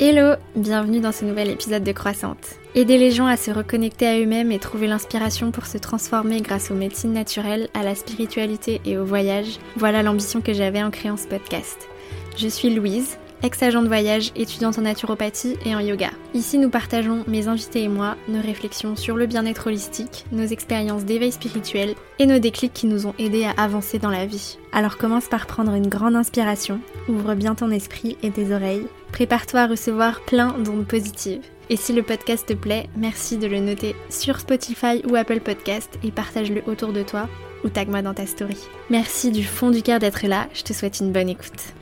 [0.00, 2.54] Hello, bienvenue dans ce nouvel épisode de Croissante.
[2.76, 6.70] Aider les gens à se reconnecter à eux-mêmes et trouver l'inspiration pour se transformer grâce
[6.70, 11.16] aux médecines naturelles, à la spiritualité et au voyage, voilà l'ambition que j'avais en créant
[11.16, 11.88] ce podcast.
[12.36, 16.10] Je suis Louise, ex-agent de voyage, étudiante en naturopathie et en yoga.
[16.34, 21.04] Ici, nous partageons, mes invités et moi, nos réflexions sur le bien-être holistique, nos expériences
[21.04, 24.58] d'éveil spirituel et nos déclics qui nous ont aidés à avancer dans la vie.
[24.72, 29.60] Alors commence par prendre une grande inspiration, ouvre bien ton esprit et tes oreilles Prépare-toi
[29.60, 31.42] à recevoir plein d'ondes positives.
[31.70, 35.98] Et si le podcast te plaît, merci de le noter sur Spotify ou Apple Podcast
[36.02, 37.28] et partage-le autour de toi
[37.64, 38.58] ou tag-moi dans ta story.
[38.90, 41.74] Merci du fond du cœur d'être là, je te souhaite une bonne écoute.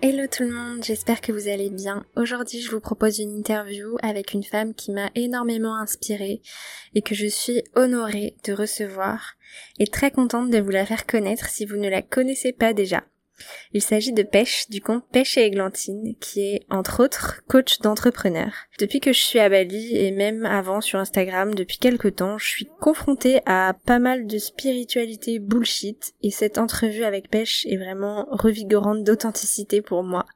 [0.00, 2.04] Hello tout le monde, j'espère que vous allez bien.
[2.14, 6.40] Aujourd'hui je vous propose une interview avec une femme qui m'a énormément inspirée
[6.94, 9.34] et que je suis honorée de recevoir
[9.80, 13.02] et très contente de vous la faire connaître si vous ne la connaissez pas déjà.
[13.72, 18.54] Il s'agit de Pêche, du compte Pêche et Églantine, qui est, entre autres, coach d'entrepreneurs.
[18.78, 22.48] Depuis que je suis à Bali, et même avant sur Instagram, depuis quelques temps, je
[22.48, 28.26] suis confrontée à pas mal de spiritualité bullshit, et cette entrevue avec Pêche est vraiment
[28.30, 30.26] revigorante d'authenticité pour moi.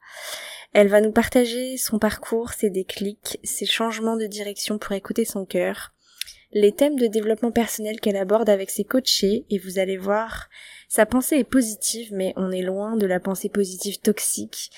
[0.72, 5.44] Elle va nous partager son parcours, ses déclics, ses changements de direction pour écouter son
[5.44, 5.92] cœur,
[6.52, 10.48] les thèmes de développement personnel qu'elle aborde avec ses coachés, et vous allez voir,
[10.94, 14.70] sa pensée est positive, mais on est loin de la pensée positive toxique.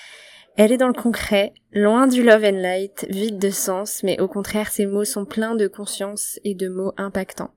[0.57, 4.29] Elle est dans le concret, loin du love and light, vide de sens, mais au
[4.29, 7.51] contraire ses mots sont pleins de conscience et de mots impactants.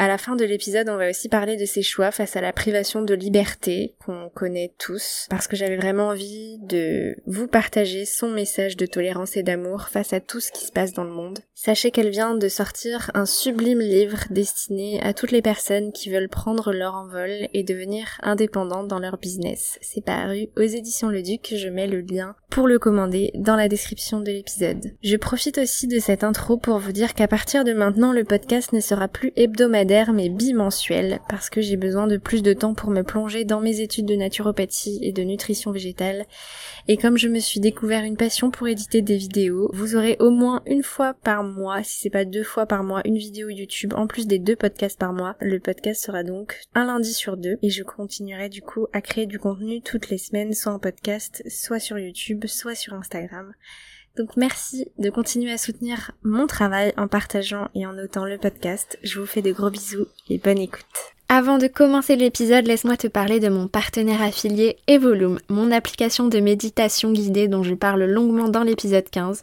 [0.00, 2.52] À la fin de l'épisode, on va aussi parler de ses choix face à la
[2.52, 8.28] privation de liberté qu'on connaît tous, parce que j'avais vraiment envie de vous partager son
[8.28, 11.40] message de tolérance et d'amour face à tout ce qui se passe dans le monde.
[11.56, 16.28] Sachez qu'elle vient de sortir un sublime livre destiné à toutes les personnes qui veulent
[16.28, 19.80] prendre leur envol et devenir indépendantes dans leur business.
[19.82, 23.68] C'est paru aux éditions Le Duc, je mets le lien pour le commander dans la
[23.68, 24.92] description de l'épisode.
[25.02, 28.72] Je profite aussi de cette intro pour vous dire qu'à partir de maintenant, le podcast
[28.72, 32.90] ne sera plus hebdomadaire mais bimensuel parce que j'ai besoin de plus de temps pour
[32.90, 36.26] me plonger dans mes études de naturopathie et de nutrition végétale.
[36.88, 40.30] Et comme je me suis découvert une passion pour éditer des vidéos, vous aurez au
[40.30, 43.94] moins une fois par mois, si c'est pas deux fois par mois, une vidéo YouTube
[43.96, 45.36] en plus des deux podcasts par mois.
[45.40, 49.24] Le podcast sera donc un lundi sur deux et je continuerai du coup à créer
[49.24, 53.54] du contenu toutes les semaines, soit en podcast, soit sur YouTube, soit sur Instagram.
[54.16, 58.98] Donc merci de continuer à soutenir mon travail en partageant et en notant le podcast.
[59.02, 60.84] Je vous fais de gros bisous et bonne écoute.
[61.30, 66.40] Avant de commencer l'épisode, laisse-moi te parler de mon partenaire affilié Evolume, mon application de
[66.40, 69.42] méditation guidée dont je parle longuement dans l'épisode 15.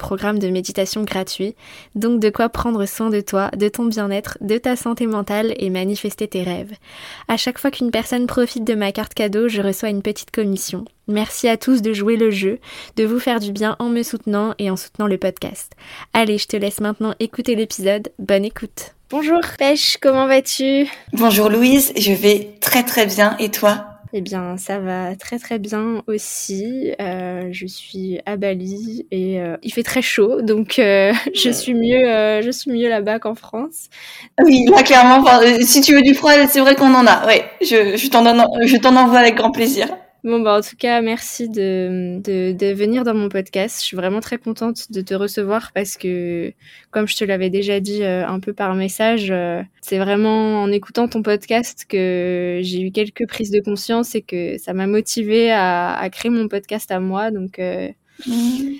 [0.01, 1.55] programmes de méditation gratuits,
[1.95, 5.69] donc de quoi prendre soin de toi, de ton bien-être, de ta santé mentale et
[5.69, 6.73] manifester tes rêves.
[7.29, 10.83] À chaque fois qu'une personne profite de ma carte cadeau, je reçois une petite commission.
[11.07, 12.59] Merci à tous de jouer le jeu,
[12.97, 15.73] de vous faire du bien en me soutenant et en soutenant le podcast.
[16.13, 18.11] Allez, je te laisse maintenant écouter l'épisode.
[18.19, 18.95] Bonne écoute.
[19.09, 20.87] Bonjour Pêche, comment vas-tu?
[21.13, 23.90] Bonjour Louise, je vais très très bien et toi?
[24.13, 26.93] Eh bien, ça va très très bien aussi.
[26.99, 31.73] Euh, je suis à Bali et euh, il fait très chaud, donc euh, je suis
[31.73, 33.89] mieux, je suis mieux là-bas qu'en France.
[34.43, 35.23] Oui, là clairement.
[35.61, 37.25] si tu veux du froid, c'est vrai qu'on en a.
[37.25, 39.87] Ouais, je, je t'en envoie avec grand plaisir.
[40.23, 43.79] Bon, bah, en tout cas, merci de, de, de, venir dans mon podcast.
[43.79, 46.53] Je suis vraiment très contente de te recevoir parce que,
[46.91, 50.71] comme je te l'avais déjà dit euh, un peu par message, euh, c'est vraiment en
[50.71, 55.51] écoutant ton podcast que j'ai eu quelques prises de conscience et que ça m'a motivée
[55.51, 57.31] à, à, créer mon podcast à moi.
[57.31, 57.89] Donc, euh,
[58.27, 58.73] mmh.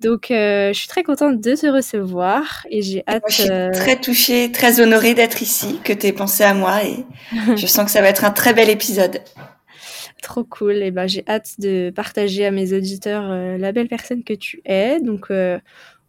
[0.00, 3.22] donc je suis très contente de te recevoir et j'ai hâte.
[3.28, 7.04] je suis très touchée, très honorée d'être ici, que tu aies pensé à moi et
[7.56, 9.20] je sens que ça va être un très bel épisode.
[10.22, 10.76] Trop cool.
[10.76, 14.60] Et ben, j'ai hâte de partager à mes auditeurs euh, la belle personne que tu
[14.64, 15.00] es.
[15.00, 15.58] Donc, euh,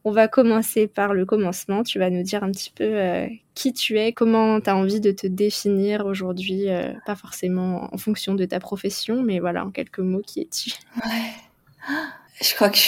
[0.03, 1.83] on va commencer par le commencement.
[1.83, 4.99] Tu vas nous dire un petit peu euh, qui tu es, comment tu as envie
[4.99, 6.65] de te définir aujourd'hui,
[7.05, 10.71] pas forcément en fonction de ta profession, mais voilà, en quelques mots, qui es-tu?
[11.05, 11.93] Ouais.
[12.41, 12.81] Je crois que je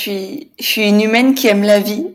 [0.60, 2.08] suis une humaine qui aime la vie,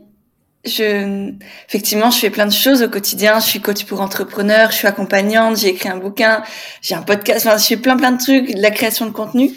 [0.69, 1.33] je,
[1.69, 3.41] effectivement, je fais plein de choses au quotidien.
[3.41, 6.43] Je suis coach pour entrepreneurs, je suis accompagnante, j'ai écrit un bouquin,
[6.83, 7.47] j'ai un podcast.
[7.47, 9.51] Enfin, je fais plein plein de trucs, de la création de contenu.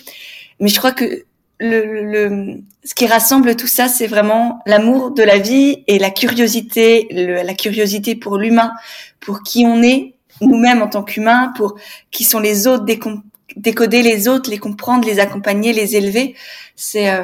[0.60, 1.26] Mais je crois que
[1.60, 6.10] le, le, ce qui rassemble tout ça, c'est vraiment l'amour de la vie et la
[6.10, 8.74] curiosité, la curiosité pour l'humain,
[9.20, 11.76] pour qui on est nous-mêmes en tant qu'humains, pour
[12.10, 12.86] qui sont les autres,
[13.56, 16.36] décoder les autres, les comprendre, les accompagner, les élever.
[16.76, 17.24] C'est, euh,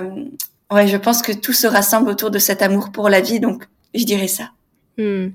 [0.71, 3.63] ouais, je pense que tout se rassemble autour de cet amour pour la vie, donc
[3.93, 4.51] je dirais ça.
[4.97, 5.29] Hmm.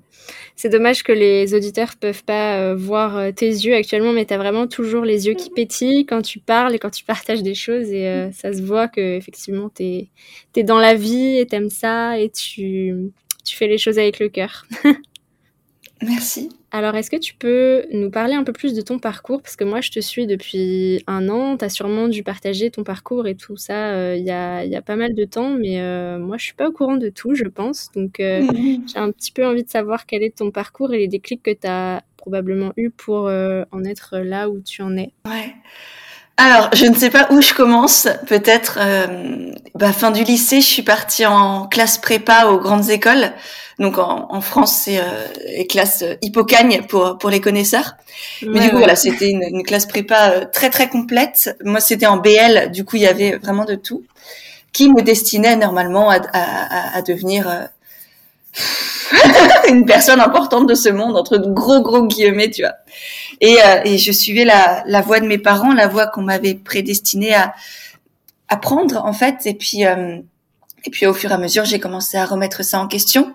[0.57, 4.35] C'est dommage que les auditeurs peuvent pas euh, voir euh, tes yeux actuellement, mais tu
[4.35, 7.55] as vraiment toujours les yeux qui pétillent quand tu parles et quand tu partages des
[7.55, 7.91] choses.
[7.93, 10.09] Et euh, ça se voit que effectivement, tu
[10.57, 13.13] es, dans la vie et t'aimes ça et tu,
[13.45, 14.67] tu fais les choses avec le cœur.
[16.03, 16.51] Merci.
[16.75, 19.43] Alors, est-ce que tu peux nous parler un peu plus de ton parcours?
[19.43, 21.57] Parce que moi, je te suis depuis un an.
[21.59, 24.75] Tu as sûrement dû partager ton parcours et tout ça euh, il y, a, y,
[24.75, 25.51] a, pas mal de temps.
[25.51, 27.91] Mais euh, moi, je suis pas au courant de tout, je pense.
[27.95, 28.85] Donc, euh, mhm.
[28.89, 31.51] j'ai un petit peu envie de savoir quel est ton parcours et les déclics que
[31.51, 35.13] tu as probablement eu pour en être là où tu en es.
[35.27, 35.55] Ouais.
[36.37, 38.09] Alors, je ne sais pas où je commence.
[38.29, 38.79] Peut-être
[39.75, 43.33] bah, fin du lycée, je suis partie en classe prépa aux grandes écoles.
[43.83, 45.27] Donc en, France, c'est euh,
[45.57, 47.95] les classes euh, hippocagne pour pour les connaisseurs.
[48.43, 51.57] Mais du coup, voilà, c'était une, classe prépa euh, très très complète.
[51.65, 54.05] Moi, c'était en BL, du coup, il y avait vraiment de tout,
[54.73, 57.65] qui me destinait normalement à, à, à devenir euh,
[59.69, 62.75] une personne importante de ce monde, entre de gros gros guillemets, tu vois.
[63.41, 67.35] Et, et je suivais la, la voie de mes parents, la voie qu'on m'avait prédestinée
[67.35, 67.53] à
[68.49, 69.45] apprendre en fait.
[69.47, 69.83] Et puis
[70.85, 73.35] et puis au fur et à mesure, j'ai commencé à remettre ça en question.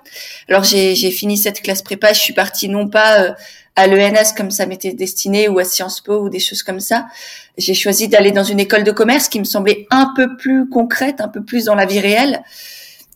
[0.49, 3.31] Alors j'ai fini cette classe prépa, je suis partie non pas euh,
[3.75, 7.07] à l'ENS comme ça m'était destiné ou à Sciences Po ou des choses comme ça.
[7.57, 11.21] J'ai choisi d'aller dans une école de commerce qui me semblait un peu plus concrète,
[11.21, 12.43] un peu plus dans la vie réelle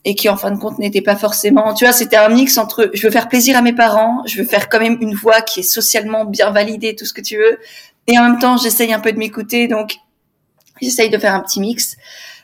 [0.04, 2.90] et qui en fin de compte n'était pas forcément, tu vois, c'était un mix entre
[2.94, 5.60] je veux faire plaisir à mes parents, je veux faire quand même une voix qui
[5.60, 7.60] est socialement bien validée, tout ce que tu veux,
[8.08, 9.98] et en même temps j'essaye un peu de m'écouter, donc
[10.82, 11.98] j'essaye de faire un petit mix.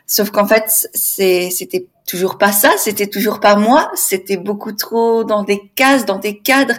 [0.09, 5.43] Sauf qu'en fait, c'était toujours pas ça, c'était toujours pas moi, c'était beaucoup trop dans
[5.43, 6.75] des cases, dans des cadres,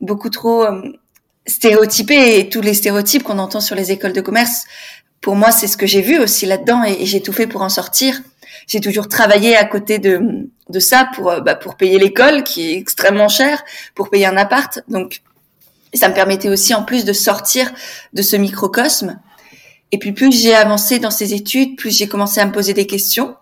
[0.00, 0.82] beaucoup trop euh,
[1.46, 4.64] stéréotypé et tous les stéréotypes qu'on entend sur les écoles de commerce.
[5.20, 7.68] Pour moi, c'est ce que j'ai vu aussi là-dedans et, j'ai tout fait pour en
[7.68, 8.20] sortir.
[8.66, 12.72] J'ai toujours travaillé à côté de, de ça pour, euh, bah, pour payer l'école qui
[12.72, 13.62] est extrêmement chère,
[13.94, 14.80] pour payer un appart.
[14.88, 15.22] Donc,
[15.94, 17.70] ça me permettait aussi en plus de sortir
[18.12, 19.20] de ce microcosme
[19.92, 22.86] et puis plus j'ai avancé dans ces études, plus j'ai commencé à me poser des
[22.86, 23.36] questions.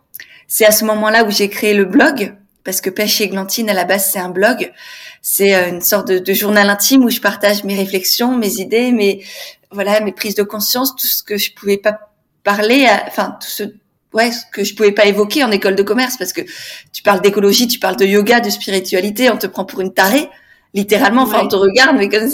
[0.49, 3.73] C'est à ce moment-là où j'ai créé le blog, parce que Pêche et Glantine, à
[3.73, 4.73] la base, c'est un blog.
[5.23, 9.25] C'est euh, une sorte de, journal intime où je partage mes réflexions, mes idées, mes
[9.71, 12.11] voilà, mes prises de conscience, tout ce que je pouvais pas
[12.43, 13.63] parler, enfin tout ce
[14.13, 16.41] ouais, ce que je pouvais pas évoquer en école de commerce, parce que
[16.93, 20.29] tu parles d'écologie, tu parles de yoga, de spiritualité, on te prend pour une tarée,
[20.75, 21.23] littéralement.
[21.23, 22.29] Enfin, on te regarde, mais comme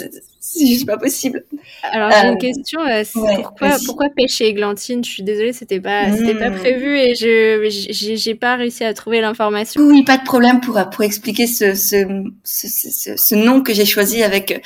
[0.48, 1.44] c'est juste pas possible.
[1.82, 3.02] Alors j'ai une euh, question, euh,
[3.42, 5.04] pourquoi, pourquoi pêcher églantine?
[5.04, 6.58] Je suis désolée, c'était pas, c'était pas hmm.
[6.58, 9.80] prévu et je, j'ai pas réussi à trouver l'information.
[9.82, 12.06] Oui, pas de problème pour pour expliquer ce ce,
[12.44, 14.62] ce, ce, nom que j'ai choisi avec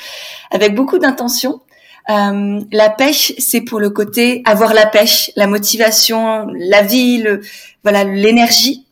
[0.51, 1.61] avec beaucoup d'intention.
[2.09, 7.41] Euh, la pêche, c'est pour le côté avoir la pêche, la motivation, la vie, le,
[7.83, 8.85] voilà l'énergie.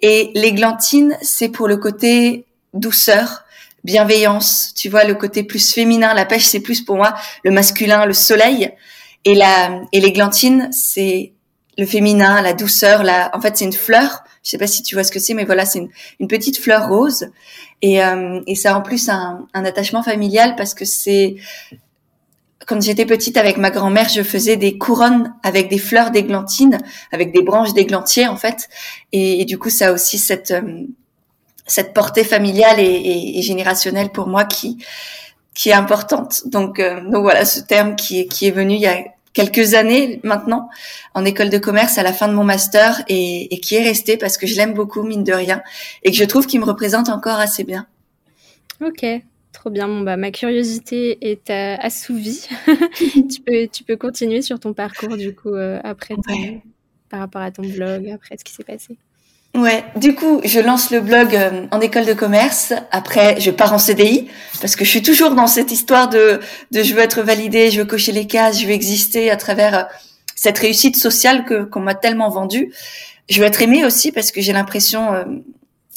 [0.00, 2.44] Et l'églantine, c'est pour le côté
[2.74, 3.45] douceur,
[3.86, 6.12] bienveillance, tu vois, le côté plus féminin.
[6.12, 8.70] La pêche, c'est plus pour moi le masculin, le soleil.
[9.24, 11.32] Et la, et l'églantine, c'est
[11.78, 13.02] le féminin, la douceur.
[13.02, 14.24] La, en fait, c'est une fleur.
[14.42, 15.88] Je sais pas si tu vois ce que c'est, mais voilà, c'est
[16.20, 17.28] une, petite fleur rose.
[17.80, 21.36] Et, euh, et ça a en plus un, un attachement familial parce que c'est
[22.66, 26.78] quand j'étais petite avec ma grand-mère, je faisais des couronnes avec des fleurs d'églantine,
[27.12, 28.68] avec des branches d'églantier en fait.
[29.12, 30.84] Et, et, du coup, ça a aussi cette euh,
[31.66, 34.78] cette portée familiale et, et, générationnelle pour moi qui
[35.54, 36.42] qui est importante.
[36.46, 38.98] Donc, euh, donc voilà, ce terme qui est, qui est venu il y a
[39.32, 40.68] quelques années maintenant
[41.14, 44.16] en école de commerce à la fin de mon master et, et qui est resté
[44.16, 45.62] parce que je l'aime beaucoup mine de rien
[46.02, 47.86] et que je trouve qu'il me représente encore assez bien.
[48.84, 49.06] Ok,
[49.52, 49.88] trop bien.
[49.88, 52.46] Bon bah ma curiosité est euh, assouvie.
[53.30, 56.14] tu peux tu peux continuer sur ton parcours du coup euh, après
[57.08, 58.98] par rapport à ton blog après ce qui s'est passé.
[59.56, 62.74] Ouais, du coup, je lance le blog euh, en école de commerce.
[62.90, 64.28] Après, je pars en CDI
[64.60, 66.40] parce que je suis toujours dans cette histoire de,
[66.72, 69.74] de je veux être validée, je veux cocher les cases, je veux exister à travers
[69.74, 69.82] euh,
[70.34, 72.70] cette réussite sociale que qu'on m'a tellement vendue.
[73.30, 75.24] Je veux être aimée aussi parce que j'ai l'impression, euh,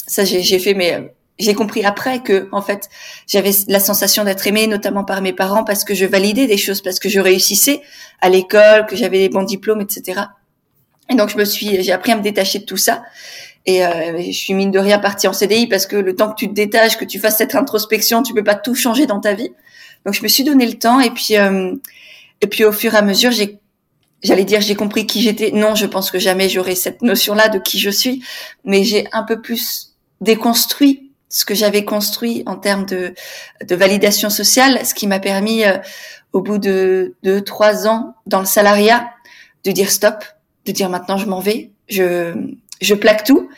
[0.06, 2.88] ça j'ai fait, mais j'ai compris après que en fait
[3.26, 6.80] j'avais la sensation d'être aimée, notamment par mes parents parce que je validais des choses,
[6.80, 7.82] parce que je réussissais
[8.22, 10.22] à l'école, que j'avais des bons diplômes, etc.
[11.10, 13.02] Et donc je me suis, j'ai appris à me détacher de tout ça.
[13.66, 16.36] Et euh, je suis mine de rien partie en CDI parce que le temps que
[16.36, 19.34] tu te détaches, que tu fasses cette introspection, tu peux pas tout changer dans ta
[19.34, 19.50] vie.
[20.04, 21.74] Donc je me suis donné le temps et puis euh,
[22.40, 23.58] et puis au fur et à mesure, j'ai
[24.22, 25.50] j'allais dire j'ai compris qui j'étais.
[25.52, 28.22] Non, je pense que jamais j'aurai cette notion-là de qui je suis,
[28.64, 33.14] mais j'ai un peu plus déconstruit ce que j'avais construit en termes de,
[33.64, 35.78] de validation sociale, ce qui m'a permis, euh,
[36.32, 39.08] au bout de deux, trois ans dans le salariat,
[39.64, 40.24] de dire stop,
[40.66, 42.34] de dire maintenant je m'en vais, je,
[42.80, 43.48] je plaque tout.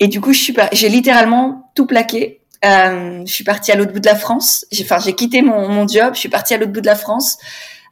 [0.00, 2.40] Et du coup, je suis j'ai littéralement tout plaqué.
[2.64, 4.66] Euh, je suis partie à l'autre bout de la France.
[4.70, 6.14] J'ai, enfin, j'ai quitté mon, mon job.
[6.14, 7.38] Je suis partie à l'autre bout de la France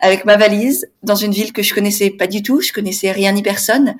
[0.01, 2.61] avec ma valise dans une ville que je connaissais pas du tout.
[2.61, 3.97] Je connaissais rien ni personne.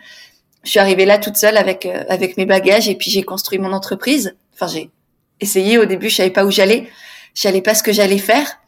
[0.65, 3.59] Je suis arrivée là toute seule avec euh, avec mes bagages et puis j'ai construit
[3.59, 4.37] mon entreprise.
[4.55, 4.91] Enfin, j'ai
[5.41, 6.09] essayé au début.
[6.09, 6.89] Je savais pas où j'allais.
[7.35, 8.59] Je savais pas ce que j'allais faire.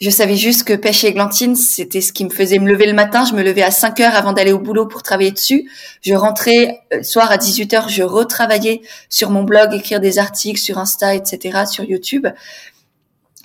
[0.00, 2.94] Je savais juste que pêche et églantine, c'était ce qui me faisait me lever le
[2.94, 3.24] matin.
[3.24, 5.70] Je me levais à 5 heures avant d'aller au boulot pour travailler dessus.
[6.02, 10.18] Je rentrais le euh, soir à 18 heures, je retravaillais sur mon blog, écrire des
[10.18, 12.26] articles sur Insta, etc., sur YouTube.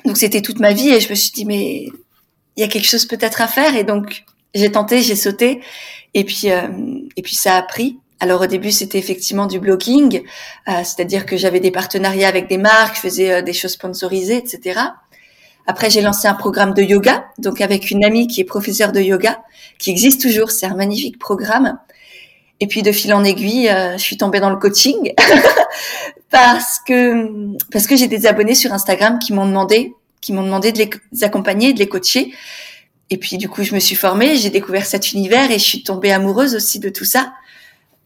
[0.06, 1.90] Donc c'était toute ma vie et je me suis dit, mais
[2.56, 3.76] il y a quelque chose peut-être à faire.
[3.76, 4.24] Et donc
[4.56, 5.62] j'ai tenté, j'ai sauté.
[6.16, 6.68] Et puis, euh,
[7.16, 8.00] et puis ça a pris.
[8.20, 10.24] Alors au début, c'était effectivement du blogging,
[10.68, 14.82] euh, c'est-à-dire que j'avais des partenariats avec des marques, je faisais des choses sponsorisées, etc.
[15.70, 19.02] Après, j'ai lancé un programme de yoga, donc avec une amie qui est professeure de
[19.02, 19.40] yoga,
[19.78, 20.50] qui existe toujours.
[20.50, 21.78] C'est un magnifique programme.
[22.60, 25.14] Et puis de fil en aiguille, euh, je suis tombée dans le coaching
[26.32, 30.72] parce que parce que j'ai des abonnés sur Instagram qui m'ont demandé qui m'ont demandé
[30.72, 32.34] de les accompagner, de les coacher.
[33.12, 35.84] Et puis du coup, je me suis formée, j'ai découvert cet univers et je suis
[35.84, 37.32] tombée amoureuse aussi de tout ça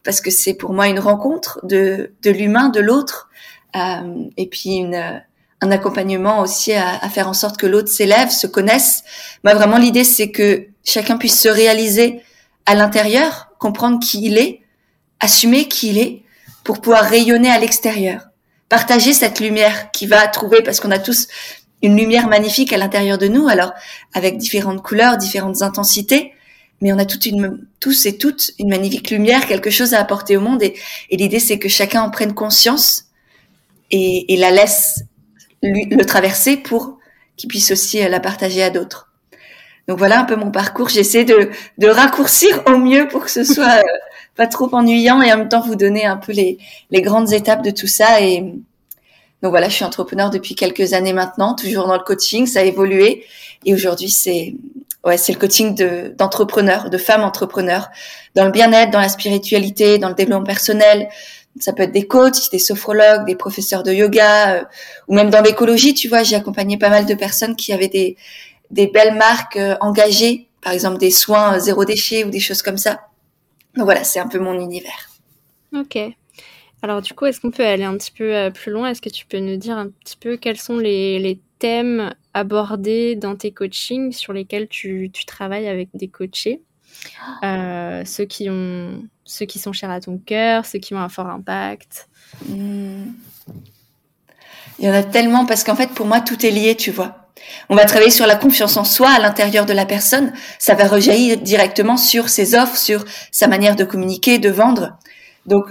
[0.02, 3.30] parce que c'est pour moi une rencontre de de l'humain, de l'autre,
[3.74, 5.22] euh, et puis une
[5.64, 9.02] un accompagnement aussi à, faire en sorte que l'autre s'élève, se connaisse.
[9.44, 12.20] Moi, vraiment, l'idée, c'est que chacun puisse se réaliser
[12.66, 14.60] à l'intérieur, comprendre qui il est,
[15.20, 16.22] assumer qui il est,
[16.64, 18.28] pour pouvoir rayonner à l'extérieur.
[18.68, 21.28] Partager cette lumière qui va trouver, parce qu'on a tous
[21.82, 23.72] une lumière magnifique à l'intérieur de nous, alors
[24.12, 26.32] avec différentes couleurs, différentes intensités,
[26.82, 30.36] mais on a toute une, tous et toutes une magnifique lumière, quelque chose à apporter
[30.36, 30.74] au monde, et,
[31.10, 33.04] l'idée c'est que chacun en prenne conscience
[33.90, 35.04] et la laisse
[35.64, 36.98] le traverser pour
[37.36, 39.10] qu'il puisse aussi euh, la partager à d'autres.
[39.88, 40.88] Donc voilà un peu mon parcours.
[40.88, 43.98] J'essaie de, de raccourcir au mieux pour que ce soit euh,
[44.34, 46.58] pas trop ennuyant et en même temps vous donner un peu les,
[46.90, 48.20] les grandes étapes de tout ça.
[48.20, 48.40] Et
[49.42, 52.62] donc voilà, je suis entrepreneur depuis quelques années maintenant, toujours dans le coaching, ça a
[52.62, 53.24] évolué.
[53.66, 54.54] Et aujourd'hui, c'est
[55.04, 57.90] ouais, c'est le coaching de d'entrepreneurs, de femmes entrepreneurs,
[58.34, 61.08] dans le bien-être, dans la spiritualité, dans le développement personnel,
[61.60, 64.64] ça peut être des coachs, des sophrologues, des professeurs de yoga, euh,
[65.08, 68.16] ou même dans l'écologie, tu vois, j'ai accompagné pas mal de personnes qui avaient des,
[68.70, 72.78] belles marques euh, engagées, par exemple des soins euh, zéro déchet ou des choses comme
[72.78, 73.00] ça.
[73.76, 75.10] Donc voilà, c'est un peu mon univers.
[75.74, 75.98] Ok.
[76.82, 78.90] Alors du coup, est-ce qu'on peut aller un petit peu plus loin?
[78.90, 83.36] Est-ce que tu peux nous dire un petit peu quels sont les, thèmes abordés dans
[83.36, 86.60] tes coachings sur lesquels tu travailles avec des coachés?
[87.42, 91.08] Euh, ceux qui ont ceux qui sont chers à ton cœur, ceux qui ont un
[91.08, 92.08] fort impact
[92.48, 93.04] hmm.
[94.78, 97.28] Il y en a tellement parce qu'en fait pour moi tout est lié, tu vois.
[97.68, 100.86] On va travailler sur la confiance en soi à l'intérieur de la personne, ça va
[100.86, 104.98] rejaillir directement sur ses offres, sur sa manière de communiquer, de vendre.
[105.46, 105.66] Donc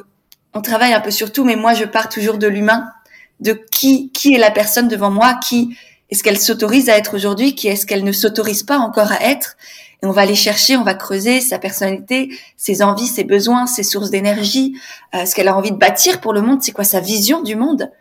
[0.54, 2.92] on travaille un peu sur tout, mais moi je pars toujours de l'humain,
[3.40, 5.76] de qui qui est la personne devant moi, qui
[6.10, 9.58] est-ce qu'elle s'autorise à être aujourd'hui, qui est-ce qu'elle ne s'autorise pas encore à être,
[10.06, 14.10] on va aller chercher, on va creuser sa personnalité, ses envies, ses besoins, ses sources
[14.10, 14.76] d'énergie,
[15.16, 17.56] euh, ce qu'elle a envie de bâtir pour le monde, c'est quoi sa vision du
[17.56, 17.92] monde.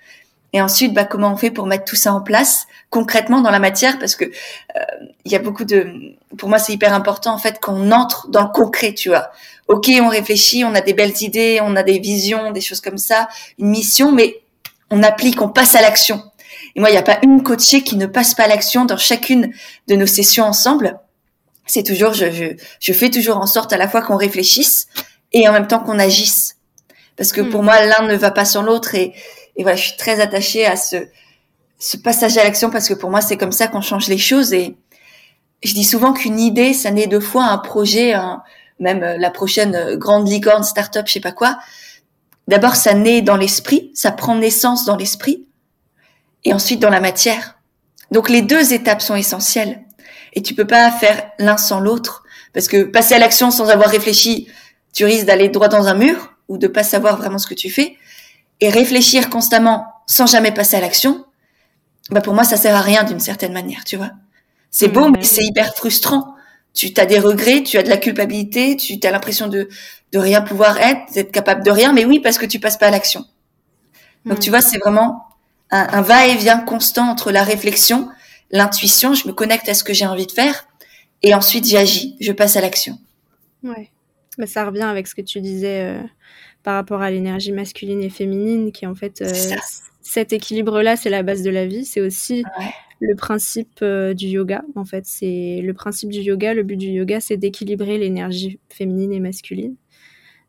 [0.52, 3.58] Et ensuite, bah, comment on fait pour mettre tout ça en place concrètement dans la
[3.58, 3.98] matière?
[3.98, 4.80] Parce que euh,
[5.24, 8.42] il y a beaucoup de, pour moi, c'est hyper important en fait qu'on entre dans
[8.42, 9.30] le concret, tu vois.
[9.68, 12.98] Ok, on réfléchit, on a des belles idées, on a des visions, des choses comme
[12.98, 13.28] ça,
[13.58, 14.42] une mission, mais
[14.90, 16.22] on applique, on passe à l'action.
[16.74, 18.96] Et moi, il n'y a pas une coachée qui ne passe pas à l'action dans
[18.98, 19.52] chacune
[19.88, 20.98] de nos sessions ensemble
[21.66, 22.44] c'est toujours, je, je,
[22.80, 24.88] je, fais toujours en sorte à la fois qu'on réfléchisse
[25.32, 26.56] et en même temps qu'on agisse.
[27.16, 27.66] Parce que pour hmm.
[27.66, 29.14] moi, l'un ne va pas sans l'autre et,
[29.56, 30.96] et voilà, je suis très attachée à ce,
[31.78, 34.52] ce passage à l'action parce que pour moi, c'est comme ça qu'on change les choses
[34.52, 34.76] et
[35.62, 38.14] je dis souvent qu'une idée, ça naît deux fois un projet,
[38.80, 41.58] même euh, la prochaine euh, grande licorne, start-up, je sais pas quoi.
[42.48, 45.46] D'abord, ça naît dans l'esprit, ça prend naissance dans l'esprit
[46.44, 47.58] et ensuite dans la matière.
[48.10, 49.82] Donc les deux étapes sont essentielles
[50.32, 52.22] et tu peux pas faire l'un sans l'autre
[52.52, 54.48] parce que passer à l'action sans avoir réfléchi,
[54.92, 57.70] tu risques d'aller droit dans un mur ou de pas savoir vraiment ce que tu
[57.70, 57.96] fais
[58.60, 61.24] et réfléchir constamment sans jamais passer à l'action.
[62.10, 64.10] Bah pour moi ça sert à rien d'une certaine manière, tu vois.
[64.70, 66.34] C'est beau mais c'est hyper frustrant.
[66.74, 69.68] Tu as des regrets, tu as de la culpabilité, tu as l'impression de
[70.12, 72.88] de rien pouvoir être, d'être capable de rien mais oui parce que tu passes pas
[72.88, 73.24] à l'action.
[74.24, 75.24] Donc tu vois, c'est vraiment
[75.70, 78.08] un, un va-et-vient constant entre la réflexion
[78.52, 80.68] l'intuition, je me connecte à ce que j'ai envie de faire
[81.22, 82.98] et ensuite j'agis, je passe à l'action.
[83.62, 83.90] Ouais.
[84.38, 85.98] Bah, ça revient avec ce que tu disais
[86.62, 89.22] par rapport à l'énergie masculine et féminine, qui en fait,
[90.00, 91.84] cet équilibre-là, c'est la base de la vie.
[91.84, 92.44] C'est aussi
[93.00, 94.62] le principe du yoga.
[94.74, 96.54] En fait, c'est le principe du yoga.
[96.54, 99.74] Le but du yoga, c'est d'équilibrer l'énergie féminine et masculine.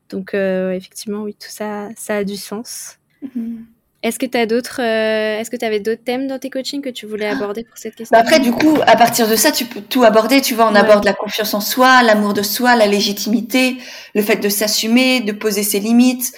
[0.09, 2.99] Donc, effectivement, oui, tout ça, ça a du sens.
[3.23, 3.57] Mm-hmm.
[4.03, 6.81] Est-ce que tu as d'autres, euh, est-ce que tu avais d'autres thèmes dans tes coachings
[6.81, 8.13] que tu voulais aborder pour cette question?
[8.13, 10.41] Bah Après, du coup, à partir de ça, tu peux tout aborder.
[10.41, 13.77] Tu vois, on aborde la confiance en soi, l'amour de soi, la légitimité,
[14.13, 16.33] le fait de s'assumer, de poser ses limites.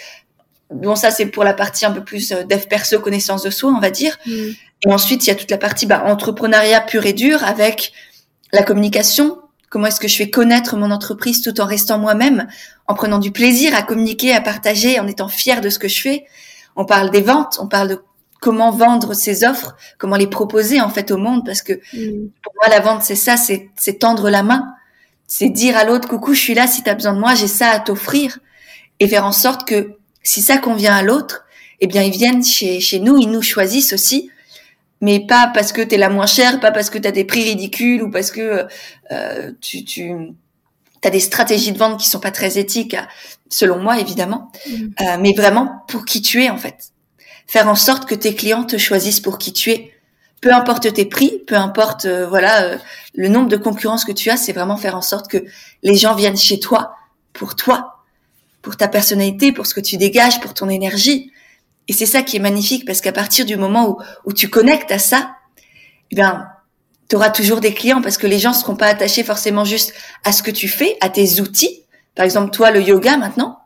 [0.70, 3.74] Bon, ça, c'est pour la partie un peu plus euh, dev perso, connaissance de soi,
[3.76, 4.16] on va dire.
[4.28, 4.32] Mm.
[4.86, 7.94] Et ensuite, il y a toute la partie bah, entrepreneuriat pur et dur avec
[8.52, 9.40] la communication.
[9.72, 12.48] Comment est-ce que je fais connaître mon entreprise tout en restant moi-même,
[12.86, 16.00] en prenant du plaisir à communiquer, à partager, en étant fier de ce que je
[16.00, 16.26] fais
[16.76, 18.02] on parle des ventes, on parle de
[18.42, 22.30] comment vendre ses offres, comment les proposer en fait au monde, parce que mm.
[22.44, 24.74] pour moi la vente c'est ça, c'est tendre la main,
[25.28, 27.48] c'est dire à l'autre coucou je suis là si tu as besoin de moi, j'ai
[27.48, 28.40] ça à t'offrir,
[29.00, 31.46] et faire en sorte que si ça convient à l'autre,
[31.80, 34.30] eh bien ils viennent chez, chez nous, ils nous choisissent aussi,
[35.02, 37.26] mais pas parce que tu es la moins chère, pas parce que tu as des
[37.26, 38.66] prix ridicules ou parce que
[39.12, 40.12] euh, tu, tu
[41.08, 42.96] as des stratégies de vente qui sont pas très éthiques,
[43.50, 44.74] selon moi évidemment, mm.
[45.02, 46.92] euh, mais vraiment pour qui tu es en fait.
[47.48, 49.92] Faire en sorte que tes clients te choisissent pour qui tu es.
[50.42, 52.78] Peu importe tes prix, peu importe euh, voilà euh,
[53.14, 55.44] le nombre de concurrences que tu as, c'est vraiment faire en sorte que
[55.84, 56.96] les gens viennent chez toi
[57.34, 58.04] pour toi,
[58.62, 61.32] pour ta personnalité, pour ce que tu dégages, pour ton énergie.
[61.88, 64.92] Et c'est ça qui est magnifique parce qu'à partir du moment où, où tu connectes
[64.92, 65.36] à ça,
[66.12, 66.48] eh bien,
[67.10, 69.94] tu auras toujours des clients parce que les gens seront pas attachés forcément juste
[70.24, 71.84] à ce que tu fais, à tes outils.
[72.16, 73.60] Par exemple, toi, le yoga maintenant,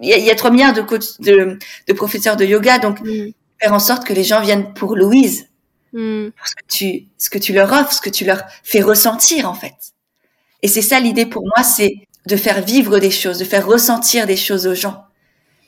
[0.00, 1.58] il y a, 3 milliards de, de,
[1.88, 3.32] de, professeurs de yoga, donc mm.
[3.60, 5.48] faire en sorte que les gens viennent pour Louise,
[5.92, 6.28] mm.
[6.28, 9.48] pour ce que, tu, ce que tu leur offres, ce que tu leur fais ressentir
[9.48, 9.74] en fait.
[10.62, 11.94] Et c'est ça l'idée pour moi, c'est
[12.26, 15.04] de faire vivre des choses, de faire ressentir des choses aux gens,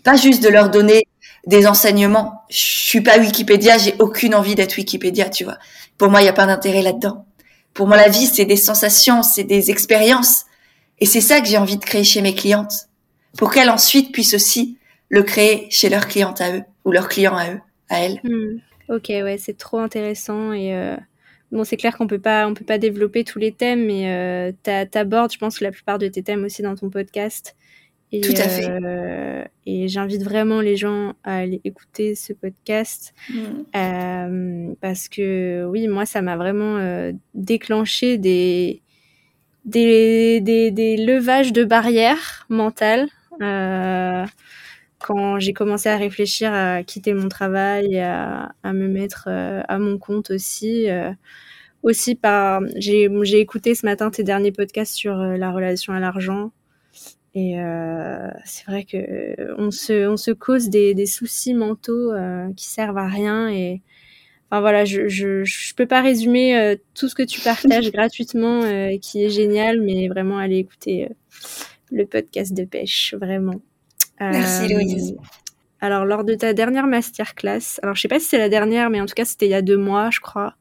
[0.04, 1.06] pas juste de leur donner
[1.46, 2.42] des enseignements.
[2.50, 5.58] Je suis pas Wikipédia, j'ai aucune envie d'être Wikipédia, tu vois.
[5.98, 7.26] Pour moi, il n'y a pas d'intérêt là-dedans.
[7.74, 10.44] Pour moi, la vie, c'est des sensations, c'est des expériences.
[10.98, 12.88] Et c'est ça que j'ai envie de créer chez mes clientes.
[13.38, 14.76] Pour qu'elles ensuite puissent aussi
[15.08, 18.20] le créer chez leurs clientes à eux, ou leurs clients à eux, à elles.
[18.24, 18.58] Hmm.
[18.88, 20.52] Ok, ouais, c'est trop intéressant.
[20.52, 20.96] Et euh,
[21.52, 24.52] bon, c'est clair qu'on peut pas, on peut pas développer tous les thèmes, mais euh,
[24.90, 27.56] t'abordes, je pense, la plupart de tes thèmes aussi dans ton podcast.
[28.12, 28.68] Et, Tout à fait.
[28.68, 33.42] Euh, et j'invite vraiment les gens à aller écouter ce podcast mm.
[33.76, 38.82] euh, parce que oui, moi, ça m'a vraiment euh, déclenché des,
[39.64, 43.08] des, des, des, levages de barrières mentales.
[44.98, 49.96] Quand j'ai commencé à réfléchir à quitter mon travail, à, à me mettre à mon
[49.96, 50.88] compte aussi,
[51.82, 56.50] aussi par j'ai écouté ce matin tes derniers podcasts sur la relation à l'argent
[57.34, 62.12] et euh, c'est vrai que euh, on se, on se cause des, des soucis mentaux
[62.12, 63.48] euh, qui servent à rien.
[63.48, 63.82] Et
[64.50, 68.62] enfin voilà, je, je, je peux pas résumer euh, tout ce que tu partages gratuitement,
[68.64, 71.08] euh, qui est génial, mais vraiment aller écouter
[71.92, 73.60] le podcast de pêche, vraiment.
[74.20, 75.16] Merci Louise.
[75.80, 79.00] Alors lors de ta dernière masterclass, alors je sais pas si c'est la dernière, mais
[79.00, 80.56] en tout cas c'était il y a deux mois, je crois,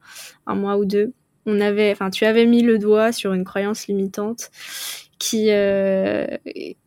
[0.46, 1.12] un mois ou deux.
[1.44, 4.50] On avait, enfin, tu avais mis le doigt sur une croyance limitante
[5.20, 6.26] qui euh,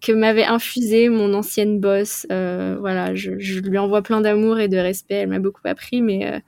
[0.02, 2.26] que m'avait infusé mon ancienne boss.
[2.32, 5.14] Euh, voilà, je, je, lui envoie plein d'amour et de respect.
[5.16, 6.40] Elle m'a beaucoup appris, mais euh,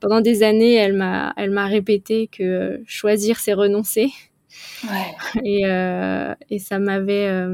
[0.00, 4.10] pendant des années, elle m'a elle m'a répété que choisir c'est renoncer.
[4.84, 5.40] Ouais.
[5.44, 5.62] Et
[6.50, 7.46] et ça m'avait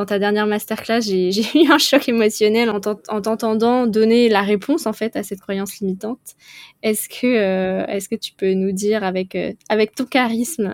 [0.00, 2.80] dans ta dernière masterclass, j'ai eu un choc émotionnel en
[3.20, 6.36] t'entendant donner la réponse en fait à cette croyance limitante.
[6.82, 10.72] Est-ce que, euh, est-ce que tu peux nous dire avec euh, avec ton charisme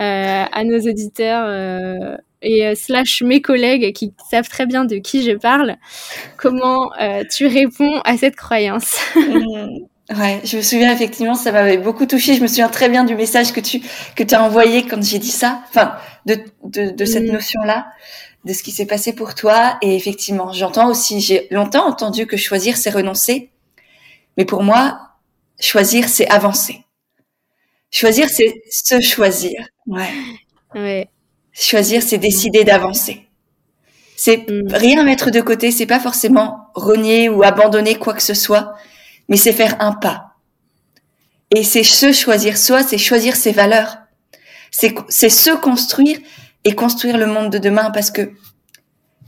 [0.00, 5.36] euh, à nos auditeurs et slash mes collègues qui savent très bien de qui je
[5.36, 5.76] parle,
[6.36, 6.90] comment
[7.30, 8.96] tu réponds à cette croyance?
[10.10, 12.34] Ouais, je me souviens effectivement, ça m'avait beaucoup touché.
[12.34, 13.80] Je me souviens très bien du message que tu
[14.14, 17.32] que as envoyé quand j'ai dit ça, enfin de de, de cette mmh.
[17.32, 17.86] notion là
[18.44, 19.78] de ce qui s'est passé pour toi.
[19.82, 23.50] Et effectivement, j'entends aussi, j'ai longtemps entendu que choisir, c'est renoncer.
[24.36, 24.98] Mais pour moi,
[25.60, 26.84] choisir, c'est avancer.
[27.90, 29.66] Choisir, c'est se choisir.
[29.86, 30.10] Ouais.
[30.74, 31.08] ouais.
[31.52, 33.28] Choisir, c'est décider d'avancer.
[34.16, 34.72] C'est mm.
[34.72, 38.74] rien mettre de côté, c'est pas forcément renier ou abandonner quoi que ce soit,
[39.28, 40.34] mais c'est faire un pas.
[41.54, 43.98] Et c'est se choisir soi, c'est choisir ses valeurs.
[44.70, 46.18] C'est se construire
[46.64, 48.32] et construire le monde de demain parce que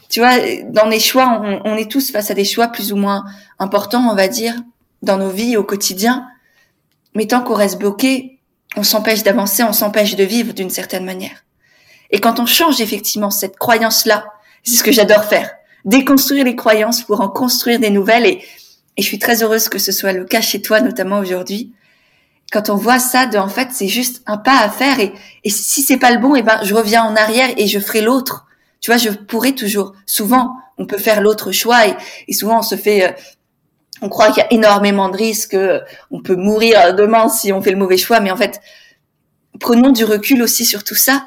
[0.08, 0.36] tu vois
[0.70, 3.24] dans les choix on, on, est tous face à des choix plus ou moins
[3.58, 4.54] importants on va dire
[5.02, 6.26] dans nos vies au quotidien
[7.14, 8.40] mais tant qu'on reste bloqué
[8.76, 11.44] on s'empêche d'avancer on s'empêche de vivre d'une certaine manière
[12.10, 14.26] Et quand on change effectivement cette croyance-là,
[14.62, 15.50] c'est ce que j'adore faire,
[15.84, 18.26] déconstruire les croyances pour en construire des nouvelles.
[18.26, 18.44] Et,
[18.96, 21.72] et je suis très heureuse que ce soit le cas chez toi, notamment aujourd'hui.
[22.52, 25.00] Quand on voit ça, de, en fait, c'est juste un pas à faire.
[25.00, 25.12] Et,
[25.44, 27.78] et si c'est pas le bon, et eh ben, je reviens en arrière et je
[27.78, 28.46] ferai l'autre.
[28.80, 29.94] Tu vois, je pourrais toujours.
[30.06, 31.96] Souvent, on peut faire l'autre choix et,
[32.28, 33.08] et, souvent on se fait.
[33.08, 33.12] Euh,
[34.02, 35.80] on croit qu'il y a énormément de risques, euh,
[36.10, 38.60] on peut mourir demain si on fait le mauvais choix, mais en fait,
[39.58, 41.24] prenons du recul aussi sur tout ça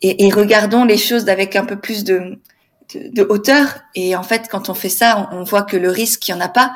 [0.00, 2.38] et, et regardons les choses avec un peu plus de,
[2.94, 3.80] de, hauteur.
[3.94, 6.44] Et en fait, quand on fait ça, on, voit que le risque, il n'y en
[6.44, 6.74] a pas.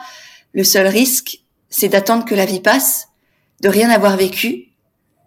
[0.55, 3.09] Le seul risque, c'est d'attendre que la vie passe,
[3.61, 4.69] de rien avoir vécu,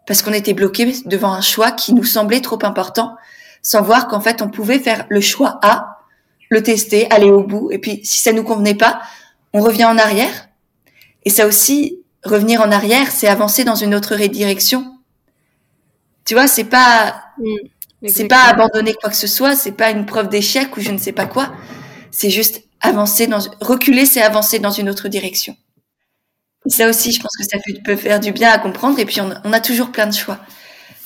[0.06, 3.16] parce qu'on était bloqué devant un choix qui nous semblait trop important,
[3.62, 6.00] sans voir qu'en fait, on pouvait faire le choix A,
[6.50, 9.02] le tester, aller au bout, et puis si ça nous convenait pas,
[9.54, 10.50] on revient en arrière.
[11.26, 14.98] Et ça aussi, revenir en arrière, c'est avancer dans une autre direction.
[16.26, 17.56] Tu vois, c'est pas, mm.
[18.08, 20.98] C'est pas abandonner quoi que ce soit, c'est pas une preuve d'échec ou je ne
[20.98, 21.52] sais pas quoi.
[22.12, 25.58] C'est juste avancer dans, reculer, c'est avancer dans une autre direction.
[26.66, 29.00] Ça aussi, je pense que ça peut faire du bien à comprendre.
[29.00, 30.40] Et puis, on, a toujours plein de choix.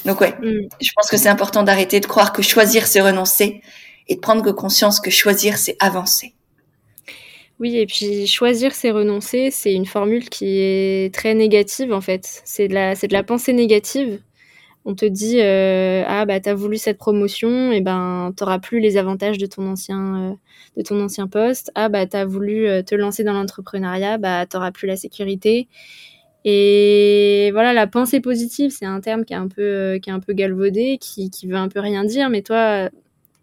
[0.06, 0.68] Donc ouais, mm.
[0.82, 3.62] je pense que c'est important d'arrêter de croire que choisir, c'est renoncer
[4.08, 6.34] et de prendre conscience que choisir, c'est avancer.
[7.60, 12.42] Oui, et puis choisir, c'est renoncer, c'est une formule qui est très négative en fait.
[12.44, 14.20] C'est de la, de la pensée négative
[14.86, 18.98] on te dit euh, ah bah t'as voulu cette promotion et ben t'auras plus les
[18.98, 20.36] avantages de ton ancien
[20.78, 21.72] euh, poste.
[21.76, 25.70] Ah bah t'as voulu euh, te lancer dans l'entrepreneuriat bah t'auras plus la sécurité.
[26.46, 30.00] Et voilà la pensée positive c'est un terme qui est un peu
[30.34, 32.90] galvaudé qui veut un peu rien dire mais toi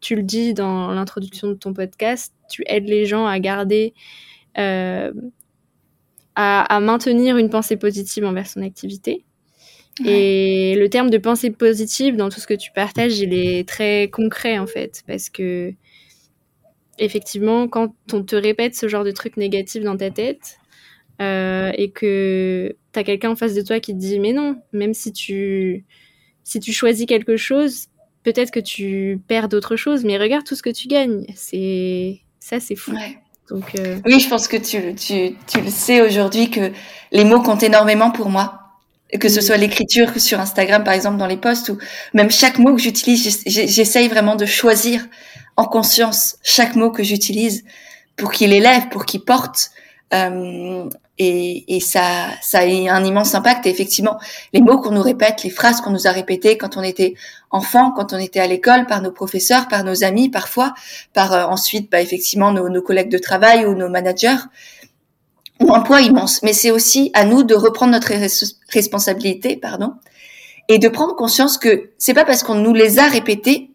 [0.00, 3.94] tu le dis dans l'introduction de ton podcast tu aides les gens à garder
[4.55, 5.11] à
[6.81, 9.24] maintenir une pensée positive envers son activité
[10.04, 14.08] et le terme de pensée positive dans tout ce que tu partages, il est très
[14.08, 15.72] concret en fait, parce que
[16.98, 20.58] effectivement, quand on te répète ce genre de truc négatif dans ta tête
[21.20, 24.56] euh, et que tu as quelqu'un en face de toi qui te dit mais non,
[24.72, 25.84] même si tu
[26.44, 27.86] si tu choisis quelque chose,
[28.22, 31.24] peut-être que tu perds d'autres choses, mais regarde tout ce que tu gagnes.
[31.34, 32.92] C'est ça, c'est fou.
[33.48, 33.98] Donc, euh...
[34.06, 36.70] Oui, je pense que tu, tu, tu le sais aujourd'hui que
[37.12, 38.59] les mots comptent énormément pour moi
[39.18, 41.78] que ce soit l'écriture sur Instagram par exemple dans les posts ou
[42.14, 45.06] même chaque mot que j'utilise j'essaye vraiment de choisir
[45.56, 47.64] en conscience chaque mot que j'utilise
[48.16, 49.70] pour qu'il élève pour qu'il porte
[50.12, 53.66] euh, et, et, ça ça a un immense impact.
[53.66, 54.18] Et effectivement
[54.52, 57.14] les mots qu'on nous répète les phrases qu'on nous a répétées quand on était
[57.50, 60.74] enfant quand on était à l'école par nos professeurs par nos amis parfois
[61.14, 64.38] par euh, ensuite bah, effectivement nos, nos collègues de travail ou nos managers
[65.60, 66.42] ont un poids immense.
[66.42, 68.12] Mais c'est aussi à nous de reprendre notre
[68.72, 69.94] responsabilité, pardon,
[70.68, 73.70] et de prendre conscience que c'est pas parce qu'on nous les a répétés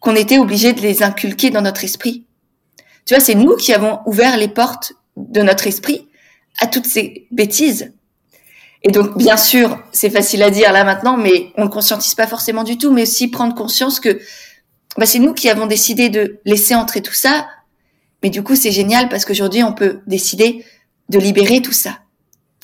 [0.00, 2.24] qu'on était obligé de les inculquer dans notre esprit.
[3.04, 6.08] Tu vois, c'est nous qui avons ouvert les portes de notre esprit
[6.60, 7.92] à toutes ces bêtises.
[8.84, 12.26] Et donc, bien sûr, c'est facile à dire là maintenant, mais on ne conscientise pas
[12.26, 14.20] forcément du tout, mais aussi prendre conscience que
[14.96, 17.48] bah, c'est nous qui avons décidé de laisser entrer tout ça.
[18.22, 20.64] Mais du coup, c'est génial parce qu'aujourd'hui, on peut décider
[21.08, 21.98] de libérer tout ça,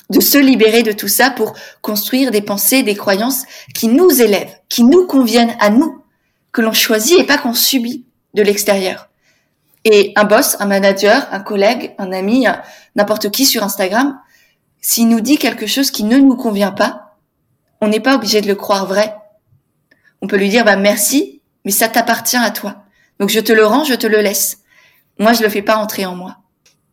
[0.09, 4.55] de se libérer de tout ça pour construire des pensées, des croyances qui nous élèvent,
[4.69, 6.03] qui nous conviennent à nous,
[6.51, 9.09] que l'on choisit et pas qu'on subit de l'extérieur.
[9.83, 12.47] Et un boss, un manager, un collègue, un ami,
[12.95, 14.19] n'importe qui sur Instagram,
[14.81, 17.17] s'il nous dit quelque chose qui ne nous convient pas,
[17.81, 19.15] on n'est pas obligé de le croire vrai.
[20.21, 22.83] On peut lui dire bah merci, mais ça t'appartient à toi.
[23.19, 24.59] Donc je te le rends, je te le laisse.
[25.19, 26.37] Moi, je le fais pas entrer en moi.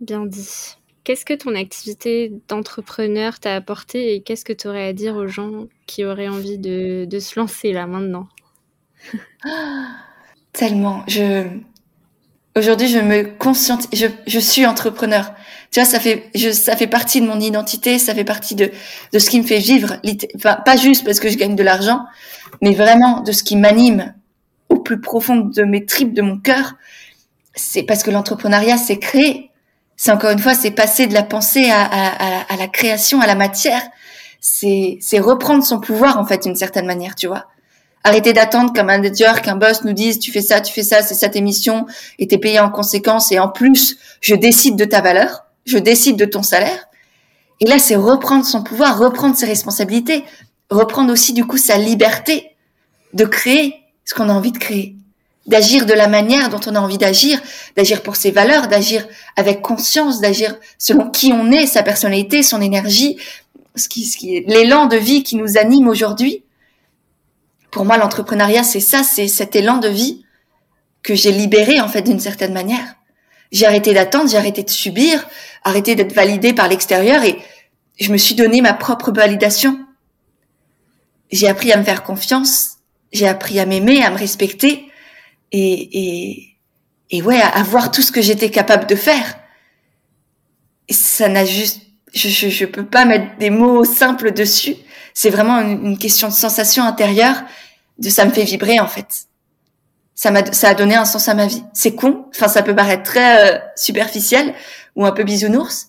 [0.01, 0.77] Bien dit.
[1.05, 5.27] Qu'est-ce que ton activité d'entrepreneur t'a apporté et qu'est-ce que tu aurais à dire aux
[5.27, 8.29] gens qui auraient envie de, se lancer là maintenant?
[10.53, 11.03] Tellement.
[11.09, 11.45] Je
[12.55, 13.89] aujourd'hui je me conscientise.
[13.93, 15.33] Je, je suis entrepreneur.
[15.73, 18.71] Tu vois, ça fait je, ça fait partie de mon identité, ça fait partie de
[19.13, 19.97] de ce qui me fait vivre.
[20.41, 22.05] Pas juste parce que je gagne de l'argent,
[22.61, 24.15] mais vraiment de ce qui m'anime
[24.69, 26.75] au plus profond de mes tripes, de mon cœur.
[27.57, 29.52] C'est parce que l'entrepreneuriat c'est créer
[30.05, 33.27] c'est encore une fois, c'est passer de la pensée à, à, à, la création, à
[33.29, 33.81] la matière.
[34.41, 37.47] C'est, c'est reprendre son pouvoir en fait d'une certaine manière, tu vois.
[38.03, 41.15] Arrêter d'attendre qu'un manager, qu'un boss nous dise tu fais ça, tu fais ça, c'est
[41.15, 41.87] ça tes missions
[42.19, 46.17] et t'es payé en conséquence et en plus je décide de ta valeur, je décide
[46.17, 46.89] de ton salaire.
[47.61, 50.25] Et là, c'est reprendre son pouvoir, reprendre ses responsabilités,
[50.69, 52.57] reprendre aussi du coup sa liberté
[53.13, 54.97] de créer ce qu'on a envie de créer
[55.47, 57.41] d'agir de la manière dont on a envie d'agir,
[57.77, 62.61] d'agir pour ses valeurs, d'agir avec conscience, d'agir selon qui on est, sa personnalité, son
[62.61, 63.19] énergie,
[63.75, 66.45] ce qui, ce qui est l'élan de vie qui nous anime aujourd'hui.
[67.71, 70.25] pour moi, l'entrepreneuriat, c'est ça, c'est cet élan de vie
[71.03, 72.97] que j'ai libéré en fait d'une certaine manière.
[73.51, 75.27] J'ai arrêté d'attendre, j'ai arrêté de subir,
[75.65, 77.39] arrêté d'être validé par l'extérieur et
[77.99, 79.79] je me suis donné ma propre validation.
[81.31, 82.77] J'ai appris à me faire confiance,
[83.13, 84.92] j'ai appris à m'aimer, à me respecter
[85.53, 86.59] et, et,
[87.11, 89.39] et ouais, à, voir tout ce que j'étais capable de faire.
[90.89, 94.77] Et ça n'a juste, je, je, je, peux pas mettre des mots simples dessus.
[95.15, 97.43] C'est vraiment une, une, question de sensation intérieure,
[97.99, 99.27] de ça me fait vibrer en fait.
[100.15, 101.63] Ça m'a, ça a donné un sens à ma vie.
[101.75, 104.55] C'est con, enfin ça peut paraître très euh, superficiel
[104.97, 105.89] ou un peu bisounours,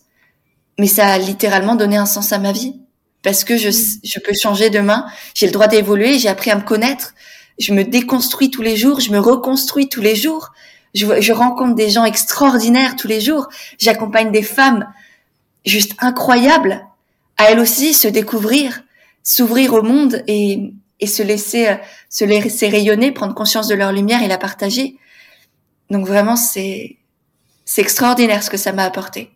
[0.78, 2.80] mais ça a littéralement donné un sens à ma vie
[3.24, 4.00] parce que je, mm.
[4.04, 5.06] je peux changer demain.
[5.34, 6.20] J'ai le droit d'évoluer.
[6.20, 7.14] J'ai appris à me connaître.
[7.60, 9.00] Je me déconstruis tous les jours.
[9.00, 10.52] Je me reconstruis tous les jours.
[10.94, 13.50] Je, rencontre des gens extraordinaires tous les jours.
[13.80, 14.88] J'accompagne des femmes
[15.66, 16.86] juste incroyables
[17.38, 18.84] à elles aussi se découvrir,
[19.24, 20.74] s'ouvrir au monde et,
[21.06, 21.76] se laisser
[22.10, 24.98] se laisser rayonner, prendre conscience de leur lumière et la partager.
[25.90, 26.98] Donc vraiment c'est
[27.66, 29.32] c'est extraordinaire ce que ça m'a apporté.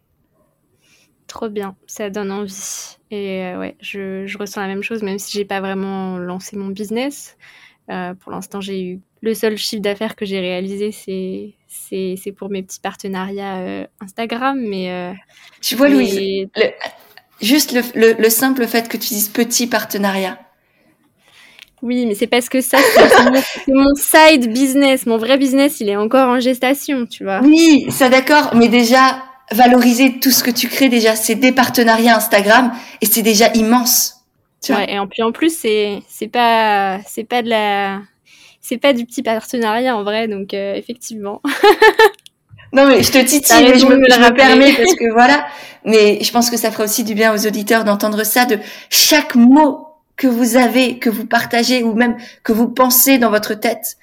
[1.27, 2.97] Trop bien, ça donne envie.
[3.11, 6.55] Et euh, ouais, je, je, ressens la même chose, même si j'ai pas vraiment lancé
[6.55, 7.37] mon business.
[7.89, 12.49] Euh, pour l'instant, j'ai eu le seul chiffre d'affaires que j'ai réalisé, c'est c'est pour
[12.49, 15.13] mes petits partenariats euh, Instagram, mais euh,
[15.61, 16.47] tu vois, Louise,
[17.41, 20.37] juste le, le, le, simple fait que tu dises petit partenariat.
[21.81, 23.23] Oui, mais c'est parce que ça, c'est
[23.71, 25.05] mon, mon, side business.
[25.05, 27.41] Mon vrai business, il est encore en gestation, tu vois.
[27.41, 32.15] Oui, ça d'accord, mais déjà, valoriser tout ce que tu crées déjà, c'est des partenariats
[32.15, 34.16] Instagram et c'est déjà immense.
[34.61, 38.01] Tu ouais, et en, puis en plus c'est c'est pas c'est pas de la
[38.61, 41.41] c'est pas du petit partenariat en vrai donc euh, effectivement.
[42.73, 45.47] non mais je te titille, je me, je me permets parce que voilà,
[45.85, 48.57] mais je pense que ça fera aussi du bien aux auditeurs d'entendre ça de
[48.89, 53.53] chaque mot que vous avez, que vous partagez ou même que vous pensez dans votre
[53.53, 53.97] tête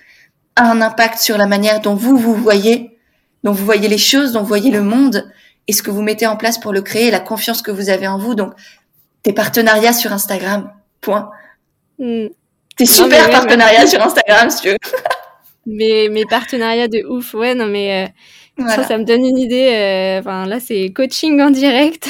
[0.57, 2.95] a un impact sur la manière dont vous vous voyez
[3.45, 5.31] dont vous voyez les choses, dont vous voyez le monde
[5.69, 8.09] et ce que vous mettez en place pour le créer, la confiance que vous avez
[8.09, 8.35] en vous.
[8.35, 8.53] Donc,
[9.25, 11.31] tes partenariats sur Instagram, point.
[11.99, 12.27] Mm.
[12.77, 14.77] Tes super partenariats sur Instagram, si tu veux.
[15.67, 18.11] mes, mes partenariats de ouf, ouais, non mais
[18.61, 19.71] euh, ça, ça me donne une idée.
[19.73, 22.09] Euh, enfin, là, c'est coaching en direct.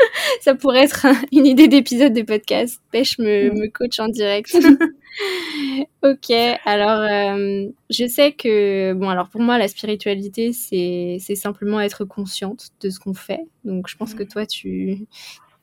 [0.40, 2.80] ça pourrait être une idée d'épisode de podcast.
[2.90, 3.58] Pêche me, mm.
[3.58, 4.56] me coach en direct.
[6.02, 6.30] ok,
[6.64, 12.04] alors euh, je sais que bon, alors pour moi la spiritualité c'est c'est simplement être
[12.04, 13.40] consciente de ce qu'on fait.
[13.64, 15.06] Donc je pense que toi tu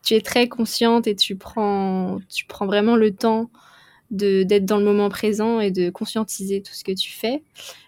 [0.03, 3.49] tu es très consciente et tu prends tu prends vraiment le temps
[4.11, 7.43] d'être dans le moment présent et de conscientiser tout ce que tu fais.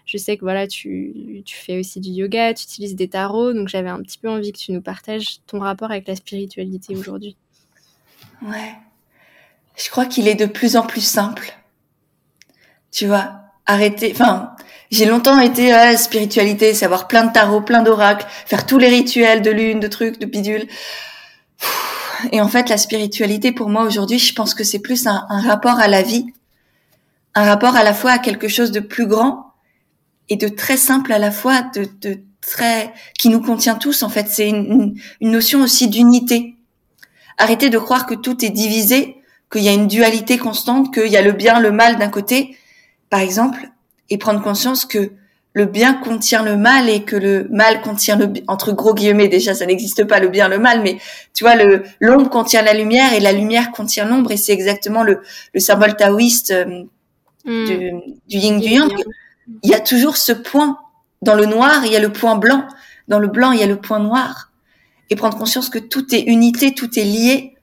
[0.06, 3.68] Je sais que voilà, tu, tu fais aussi du yoga, tu utilises des tarots, donc
[3.68, 7.36] j'avais un petit peu envie que tu nous partages ton rapport avec la spiritualité aujourd'hui.
[8.42, 8.72] Ouais.
[9.76, 11.54] Je crois qu'il est de plus en plus simple.
[12.90, 14.12] Tu vois, arrêter.
[14.12, 14.54] Enfin,
[14.90, 18.88] j'ai longtemps été à la spiritualité, savoir plein de tarots, plein d'oracles, faire tous les
[18.88, 20.68] rituels de lune, de trucs, de bidules.
[22.32, 25.78] Et en fait, la spiritualité, pour moi aujourd'hui, je pense que c'est plus un, rapport
[25.78, 26.26] à la vie,
[27.34, 29.52] un rapport à la fois à quelque chose de plus grand
[30.28, 34.02] et de très simple à la fois, de, de très qui nous contient tous.
[34.02, 36.56] En fait, c'est une, une notion aussi d'unité.
[37.38, 39.16] Arrêter de croire que tout est divisé
[39.52, 42.56] qu'il y a une dualité constante, qu'il y a le bien, le mal d'un côté,
[43.10, 43.70] par exemple,
[44.10, 45.12] et prendre conscience que
[45.54, 49.54] le bien contient le mal et que le mal contient le entre gros guillemets déjà
[49.54, 50.98] ça n'existe pas le bien le mal mais
[51.32, 55.04] tu vois le l'ombre contient la lumière et la lumière contient l'ombre et c'est exactement
[55.04, 55.22] le
[55.54, 56.82] le symbole taoïste euh,
[57.44, 57.66] hmm.
[57.66, 57.92] du,
[58.28, 58.92] du yin du yang
[59.62, 60.78] il y a toujours ce point
[61.22, 62.66] dans le noir il y a le point blanc
[63.06, 64.50] dans le blanc il y a le point noir
[65.08, 67.54] et prendre conscience que tout est unité tout est lié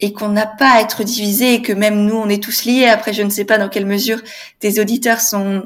[0.00, 2.84] et qu'on n'a pas à être divisé et que même nous, on est tous liés.
[2.84, 4.20] Après, je ne sais pas dans quelle mesure
[4.58, 5.64] tes auditeurs sont,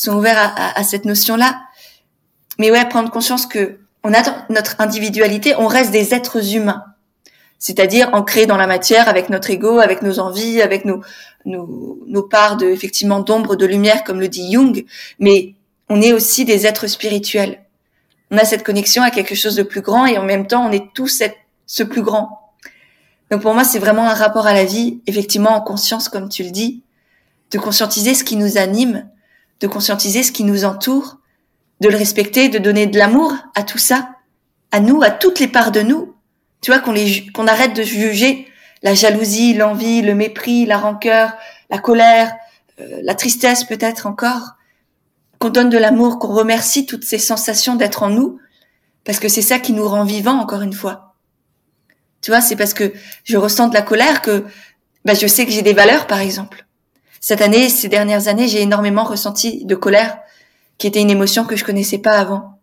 [0.00, 1.60] sont ouverts à, à, cette notion-là.
[2.58, 6.84] Mais ouais, prendre conscience que on a notre individualité, on reste des êtres humains.
[7.58, 11.02] C'est-à-dire ancrés dans la matière avec notre ego, avec nos envies, avec nos,
[11.44, 14.84] nos, nos parts de, effectivement, d'ombre, de lumière, comme le dit Jung.
[15.18, 15.54] Mais
[15.88, 17.60] on est aussi des êtres spirituels.
[18.30, 20.70] On a cette connexion à quelque chose de plus grand et en même temps, on
[20.70, 21.22] est tous
[21.66, 22.52] ce plus grand.
[23.30, 26.44] Donc pour moi, c'est vraiment un rapport à la vie, effectivement en conscience, comme tu
[26.44, 26.82] le dis,
[27.50, 29.08] de conscientiser ce qui nous anime,
[29.60, 31.18] de conscientiser ce qui nous entoure,
[31.80, 34.10] de le respecter, de donner de l'amour à tout ça,
[34.70, 36.14] à nous, à toutes les parts de nous.
[36.60, 38.48] Tu vois qu'on arrête de juger
[38.82, 41.32] la jalousie, l'envie, le mépris, la rancœur,
[41.70, 42.34] la colère,
[42.80, 44.54] euh, la tristesse peut-être encore,
[45.38, 48.38] qu'on donne de l'amour, qu'on remercie toutes ces sensations d'être en nous,
[49.04, 51.14] parce que c'est ça qui nous rend vivants encore une fois.
[52.20, 52.92] Tu vois, c'est parce que
[53.24, 54.44] je ressens de la colère que
[55.04, 56.66] bah, je sais que j'ai des valeurs, par exemple.
[57.20, 60.18] Cette année, ces dernières années, j'ai énormément ressenti de colère,
[60.78, 62.58] qui était une émotion que je connaissais pas avant.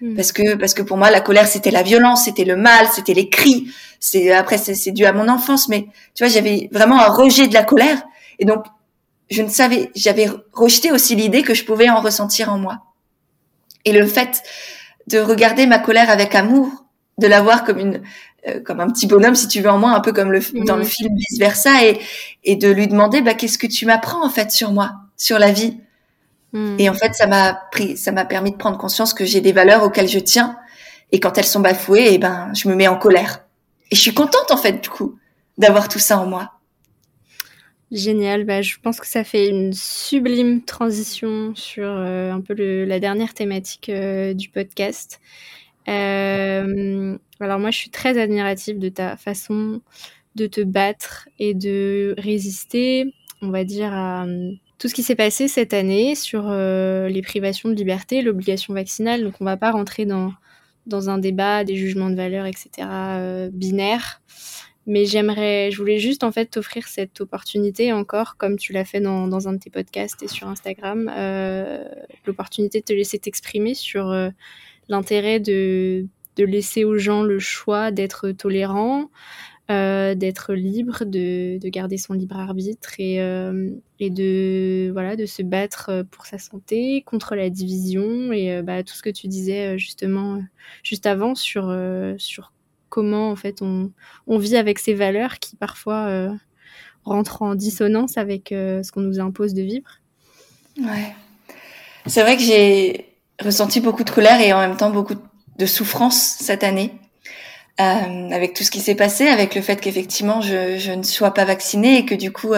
[0.00, 0.14] Hmm.
[0.14, 3.14] Parce que parce que pour moi, la colère, c'était la violence, c'était le mal, c'était
[3.14, 3.72] les cris.
[4.00, 7.54] C'est après, c'est dû à mon enfance, mais tu vois, j'avais vraiment un rejet de
[7.54, 8.00] la colère,
[8.38, 8.64] et donc
[9.30, 12.78] je ne savais, j'avais rejeté aussi l'idée que je pouvais en ressentir en moi.
[13.84, 14.42] Et le fait
[15.08, 16.68] de regarder ma colère avec amour,
[17.18, 18.02] de la voir comme une
[18.46, 20.76] euh, comme un petit bonhomme si tu veux en moi un peu comme le dans
[20.76, 21.98] le film vice versa et
[22.44, 25.52] et de lui demander bah qu'est-ce que tu m'apprends en fait sur moi sur la
[25.52, 25.78] vie?
[26.52, 26.76] Hmm.
[26.78, 29.52] et en fait ça m'a pris ça m'a permis de prendre conscience que j'ai des
[29.52, 30.56] valeurs auxquelles je tiens
[31.12, 33.44] et quand elles sont bafouées et eh ben je me mets en colère.
[33.90, 35.18] Et je suis contente en fait du coup
[35.56, 36.52] d'avoir tout ça en moi.
[37.90, 42.84] Génial, bah, je pense que ça fait une sublime transition sur euh, un peu le,
[42.84, 45.20] la dernière thématique euh, du podcast.
[45.88, 49.80] Euh, alors moi, je suis très admirative de ta façon
[50.34, 54.26] de te battre et de résister, on va dire, à
[54.78, 59.24] tout ce qui s'est passé cette année sur les privations de liberté, l'obligation vaccinale.
[59.24, 60.32] Donc on va pas rentrer dans,
[60.86, 62.86] dans un débat, des jugements de valeur, etc.,
[63.52, 64.20] binaire.
[64.88, 69.02] Mais j'aimerais, je voulais juste en fait t'offrir cette opportunité encore, comme tu l'as fait
[69.02, 71.84] dans, un de tes podcasts et sur Instagram, euh,
[72.24, 74.30] l'opportunité de te laisser t'exprimer sur euh,
[74.88, 76.06] l'intérêt de,
[76.38, 79.10] de laisser aux gens le choix d'être tolérant,
[79.70, 83.68] euh, d'être libre, de, de, garder son libre arbitre et, euh,
[84.00, 88.94] et de voilà de se battre pour sa santé, contre la division et bah, tout
[88.94, 90.40] ce que tu disais justement
[90.82, 91.74] juste avant sur
[92.16, 92.52] sur
[92.88, 93.90] comment en fait on,
[94.38, 96.30] vit avec ces valeurs qui parfois euh,
[97.04, 99.90] rentrent en dissonance avec euh, ce qu'on nous impose de vivre.
[100.78, 101.14] Ouais.
[102.06, 103.06] C'est vrai que j'ai
[103.40, 105.20] ressenti beaucoup de colère et en même temps beaucoup de
[105.66, 106.92] souffrance cette année.
[107.80, 111.44] Euh, avec tout ce qui s'est passé, avec le fait qu'effectivement je, ne sois pas
[111.44, 112.52] vaccinée et que du coup,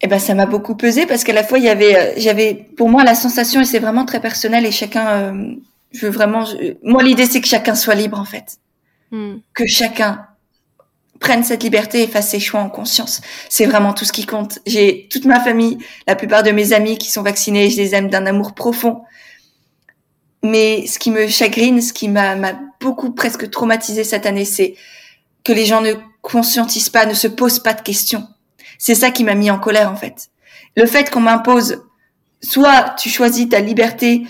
[0.00, 2.88] eh ben ça m'a beaucoup pesé parce qu'à la fois il y avait, j'avais pour
[2.88, 5.34] moi la sensation et c'est vraiment très personnel et chacun
[5.94, 6.44] je veux vraiment.
[6.82, 8.58] Moi, l'idée, c'est que chacun soit libre, en fait.
[9.10, 9.36] Hmm.
[9.54, 10.26] Que chacun
[11.20, 13.22] prenne cette liberté et fasse ses choix en conscience.
[13.48, 14.58] C'est vraiment tout ce qui compte.
[14.66, 18.10] J'ai toute ma famille, la plupart de mes amis qui sont vaccinés, je les aime
[18.10, 19.02] d'un amour profond.
[20.44, 22.36] Mais ce qui me chagrine, ce qui m'a
[22.80, 24.76] beaucoup presque traumatisé cette année, c'est
[25.42, 28.28] que les gens ne conscientisent pas, ne se posent pas de questions.
[28.78, 30.28] C'est ça qui m'a mis en colère, en fait.
[30.76, 31.82] Le fait qu'on m'impose,
[32.40, 34.24] soit tu choisis ta liberté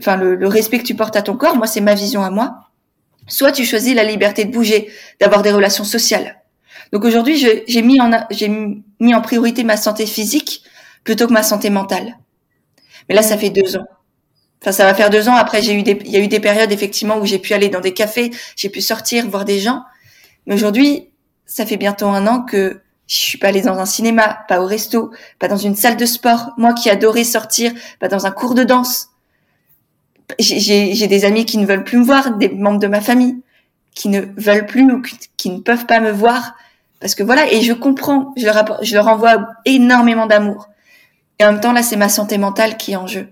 [0.00, 2.66] enfin le, respect que tu portes à ton corps, moi c'est ma vision à moi.
[3.28, 6.42] Soit tu choisis la liberté de bouger, d'avoir des relations sociales.
[6.92, 10.64] Donc aujourd'hui, j'ai mis en j'ai mis en priorité ma santé physique
[11.04, 12.18] plutôt que ma santé mentale.
[13.08, 13.86] Mais là, ça fait deux ans.
[14.62, 15.34] Enfin, ça va faire deux ans.
[15.34, 17.68] Après, j'ai eu des, il y a eu des périodes effectivement où j'ai pu aller
[17.68, 19.84] dans des cafés, j'ai pu sortir, voir des gens.
[20.46, 21.08] Mais aujourd'hui,
[21.46, 24.66] ça fait bientôt un an que je suis pas allée dans un cinéma, pas au
[24.66, 26.52] resto, pas dans une salle de sport.
[26.58, 29.08] Moi qui adorais sortir, pas dans un cours de danse,
[30.38, 33.42] j'ai des amis qui ne veulent plus me voir, des membres de ma famille
[33.94, 35.02] qui ne veulent plus ou
[35.36, 36.54] qui ne peuvent pas me voir
[37.00, 40.68] parce que voilà et je comprends, je leur, je leur envoie énormément d'amour
[41.38, 43.28] et en même temps là c'est ma santé mentale qui est en jeu.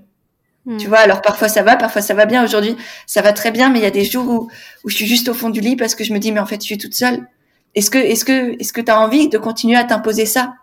[0.68, 0.76] Hmm.
[0.76, 2.44] Tu vois, alors parfois ça va, parfois ça va bien.
[2.44, 2.76] Aujourd'hui,
[3.06, 4.50] ça va très bien, mais il y a des jours où,
[4.84, 6.46] où je suis juste au fond du lit parce que je me dis mais en
[6.46, 7.26] fait je suis toute seule.
[7.74, 10.56] Est-ce que est-ce que est-ce que tu as envie de continuer à t'imposer ça?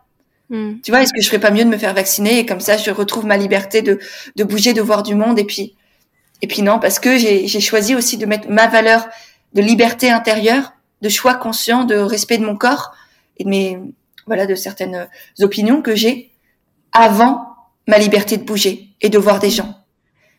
[0.51, 0.73] Hmm.
[0.83, 2.77] Tu vois, est-ce que je ferais pas mieux de me faire vacciner et comme ça
[2.77, 3.99] je retrouve ma liberté de
[4.35, 5.73] de bouger, de voir du monde et puis
[6.43, 9.07] et puis non, parce que j'ai choisi aussi de mettre ma valeur
[9.55, 12.93] de liberté intérieure, de choix conscient, de respect de mon corps
[13.37, 13.79] et de mes
[14.27, 15.07] voilà de certaines
[15.39, 16.31] opinions que j'ai
[16.91, 17.47] avant
[17.87, 19.84] ma liberté de bouger et de voir des gens.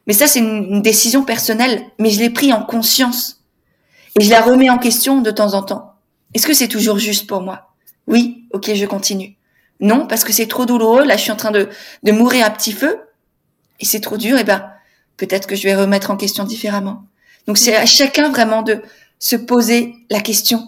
[0.06, 3.42] Mais ça c'est une, décision personnelle, mais je l'ai pris en conscience
[4.18, 5.94] et je la remets en question de temps en temps.
[6.34, 7.70] Est-ce que c'est toujours juste pour moi?
[8.06, 9.36] Oui, ok, je continue.
[9.80, 11.04] Non, parce que c'est trop douloureux.
[11.04, 11.68] Là, je suis en train de,
[12.02, 12.98] de mourir à petit feu
[13.80, 14.38] et c'est trop dur.
[14.38, 14.70] Et ben,
[15.16, 17.04] peut-être que je vais remettre en question différemment.
[17.46, 18.82] Donc c'est à chacun vraiment de
[19.18, 20.62] se poser la question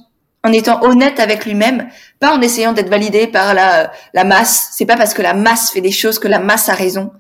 [0.45, 1.89] en étant honnête avec lui-même,
[2.21, 4.69] pas en essayant d'être validé par la, la masse.
[4.73, 7.11] C'est pas parce que la masse fait des choses que la masse a raison.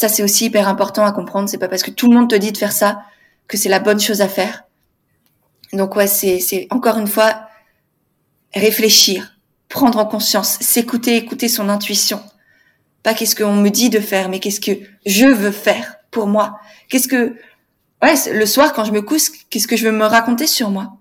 [0.00, 1.50] Ça c'est aussi hyper important à comprendre.
[1.50, 3.02] C'est pas parce que tout le monde te dit de faire ça
[3.48, 4.64] que c'est la bonne chose à faire.
[5.74, 7.48] Donc ouais, c'est c'est encore une fois
[8.54, 9.38] réfléchir,
[9.68, 12.22] prendre en conscience, s'écouter, écouter son intuition.
[13.02, 16.58] Pas qu'est-ce qu'on me dit de faire, mais qu'est-ce que je veux faire pour moi
[16.88, 17.36] Qu'est-ce que
[18.02, 20.96] ouais, le soir quand je me couche, qu'est-ce que je veux me raconter sur moi?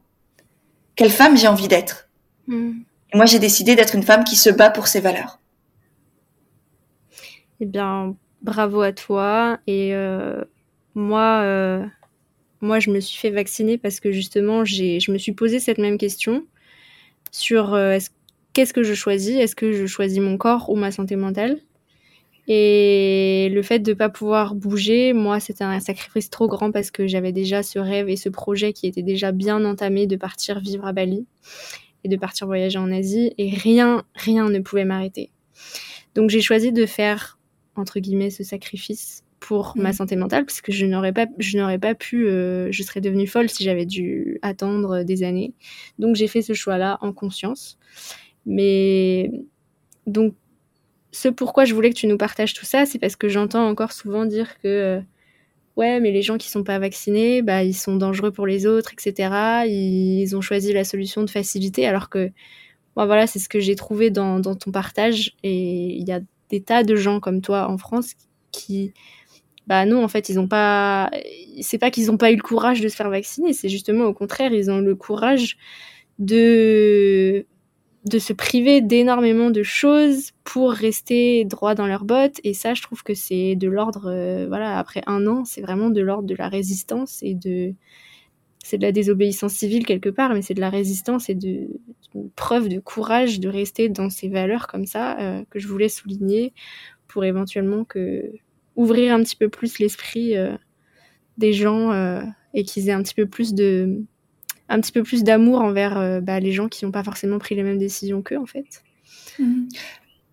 [0.97, 2.09] Quelle femme j'ai envie d'être?
[2.47, 2.73] Hmm.
[3.13, 5.39] Et moi, j'ai décidé d'être une femme qui se bat pour ses valeurs.
[7.61, 9.59] Eh bien, bravo à toi.
[9.67, 10.43] Et euh,
[10.95, 11.85] moi, euh,
[12.61, 15.97] moi, je me suis fait vacciner parce que justement, je me suis posé cette même
[15.97, 16.45] question
[17.31, 17.97] sur euh,
[18.53, 19.37] qu'est-ce que je choisis?
[19.37, 21.59] Est-ce que je choisis mon corps ou ma santé mentale?
[22.51, 26.89] Et le fait de ne pas pouvoir bouger, moi, c'était un sacrifice trop grand parce
[26.89, 30.59] que j'avais déjà ce rêve et ce projet qui était déjà bien entamé de partir
[30.59, 31.27] vivre à Bali
[32.03, 35.29] et de partir voyager en Asie et rien, rien ne pouvait m'arrêter.
[36.15, 37.38] Donc j'ai choisi de faire
[37.79, 39.93] entre guillemets ce sacrifice pour ma mm.
[39.93, 43.27] santé mentale parce que je n'aurais pas je n'aurais pas pu euh, je serais devenue
[43.27, 45.53] folle si j'avais dû attendre des années.
[45.97, 47.77] Donc j'ai fait ce choix là en conscience.
[48.45, 49.31] Mais
[50.07, 50.33] donc
[51.11, 53.93] ce pourquoi je voulais que tu nous partages tout ça c'est parce que j'entends encore
[53.93, 55.01] souvent dire que euh,
[55.75, 58.91] ouais mais les gens qui sont pas vaccinés bah ils sont dangereux pour les autres
[58.93, 62.31] etc ils, ont choisi la solution de facilité alors que
[62.95, 65.35] moi voilà c'est ce que j'ai trouvé dans, dans ton partage.
[65.43, 66.19] Et il y a
[66.49, 68.13] des tas de gens comme toi en France
[68.51, 68.93] qui
[69.67, 71.11] bah non en fait ils ont pas
[71.61, 74.13] c'est pas qu'ils ont pas eu le courage de se faire vacciner c'est justement au
[74.13, 75.57] contraire ils ont le courage
[76.17, 77.45] de
[78.05, 82.39] de se priver d'énormément de choses pour rester droit dans leurs bottes.
[82.43, 85.89] Et ça je trouve que c'est de l'ordre euh, voilà après un an c'est vraiment
[85.89, 87.73] de l'ordre de la résistance et de
[88.63, 91.67] c'est de la désobéissance civile quelque part mais c'est de la résistance et de
[92.35, 96.53] preuve de courage de rester dans ces valeurs comme ça euh, que je voulais souligner
[97.07, 98.31] pour éventuellement que
[98.75, 100.55] ouvrir un petit peu plus l'esprit euh,
[101.37, 102.21] des gens euh,
[102.53, 104.01] et qu'ils aient un petit peu plus de
[104.69, 107.63] un petit peu plus d'amour envers bah, les gens qui n'ont pas forcément pris les
[107.63, 108.83] mêmes décisions qu'eux en fait.
[109.39, 109.67] Mhm.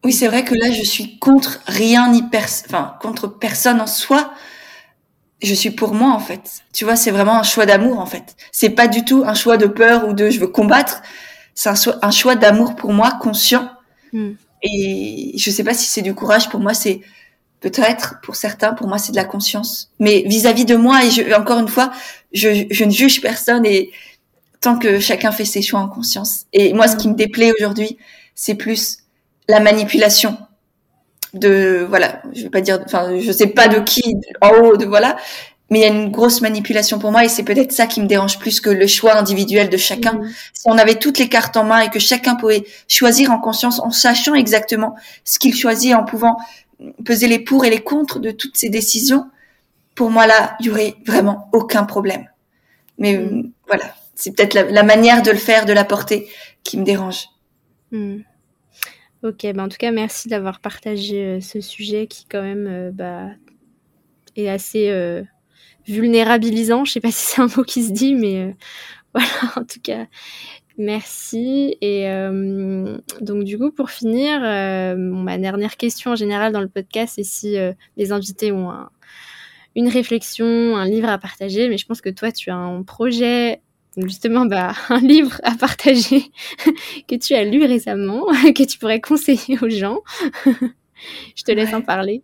[0.05, 4.33] Oui, c'est vrai que là je suis contre rien ni enfin contre personne en soi.
[5.43, 6.63] Je suis pour moi en fait.
[6.73, 8.37] Tu vois, c'est vraiment un choix d'amour en fait.
[8.53, 11.03] C'est pas du tout un choix de peur ou de je veux combattre.
[11.57, 13.73] C'est un, choix d'amour pour moi conscient.
[14.13, 14.35] Hmm.
[14.63, 16.49] Et je sais pas si c'est du courage.
[16.49, 17.01] Pour moi, c'est
[17.61, 19.91] Peut-être pour certains, pour moi, c'est de la conscience.
[19.99, 21.91] Mais vis-à-vis de moi, et je, encore une fois,
[22.33, 23.91] je, je, ne juge personne et
[24.61, 26.45] tant que chacun fait ses choix en conscience.
[26.53, 27.97] Et moi, ce qui me déplaît aujourd'hui,
[28.35, 28.99] c'est plus
[29.49, 30.37] la manipulation
[31.33, 34.85] de voilà, je vais pas dire, enfin, je sais pas de qui en haut, de
[34.85, 35.17] voilà,
[35.71, 38.07] mais il y a une grosse manipulation pour moi et c'est peut-être ça qui me
[38.07, 40.15] dérange plus que le choix individuel de chacun.
[40.15, 40.31] Mmh.
[40.53, 43.81] Si on avait toutes les cartes en main et que chacun pouvait choisir en conscience,
[43.81, 44.95] en sachant exactement
[45.25, 46.37] ce qu'il choisit, en pouvant
[47.05, 49.29] peser les pour et les contre de toutes ces décisions,
[49.95, 52.29] pour moi là, il y aurait vraiment aucun problème.
[52.99, 53.21] Mais mm.
[53.21, 56.29] euh, voilà, c'est peut-être la, manière de le faire, de l'apporter,
[56.63, 57.27] qui me dérange.
[57.91, 58.19] Mm.
[59.25, 62.91] Ok, bah en tout cas, merci d'avoir partagé euh, ce sujet qui quand même euh,
[62.93, 63.31] bah,
[64.37, 64.91] est assez
[65.87, 66.85] vulnérabilisant.
[66.85, 68.57] Je sais pas si c'est un mot qui se dit, mais
[69.15, 70.07] voilà, en tout cas,
[70.79, 71.77] Merci.
[71.81, 76.69] Et euh, donc du coup, pour finir, euh, ma dernière question en général dans le
[76.69, 78.71] podcast, c'est si euh, les invités ont
[79.75, 81.69] une réflexion, un livre à partager.
[81.69, 83.63] Mais je pense que toi, tu as un projet,
[83.97, 86.25] justement, bah, un livre à partager
[87.09, 90.01] que tu as lu récemment, que tu pourrais conseiller aux gens.
[90.45, 92.23] je te laisse en parler.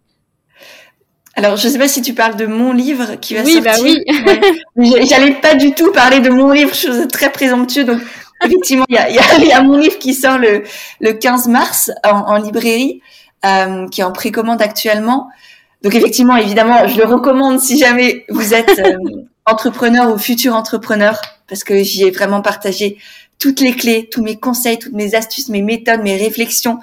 [1.34, 4.94] Alors, je sais pas si tu parles de mon livre qui va oui, Bah oui,
[5.08, 8.00] J'allais pas du tout parler de mon livre, suis très présomptueux, donc
[8.44, 9.08] effectivement, il y a,
[9.38, 10.64] y a, mon livre qui sort le,
[11.00, 13.00] le 15 mars en, librairie,
[13.46, 15.28] euh, qui est en précommande actuellement.
[15.82, 18.96] Donc effectivement, évidemment, je le recommande si jamais vous êtes euh,
[19.46, 22.98] entrepreneur ou futur entrepreneur, parce que j'y ai vraiment partagé
[23.38, 26.78] toutes les clés, tous mes conseils, toutes mes astuces, mes méthodes, mes réflexions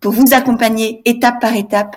[0.00, 1.96] pour vous accompagner étape par étape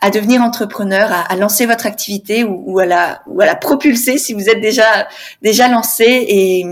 [0.00, 3.56] à devenir entrepreneur, à, à lancer votre activité ou, ou, à la, ou à la
[3.56, 5.08] propulser si vous êtes déjà
[5.42, 6.66] déjà lancé et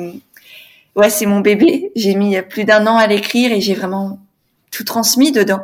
[0.96, 1.90] ouais, c'est mon bébé.
[1.96, 4.18] J'ai mis plus d'un an à l'écrire et j'ai vraiment
[4.70, 5.62] tout transmis dedans.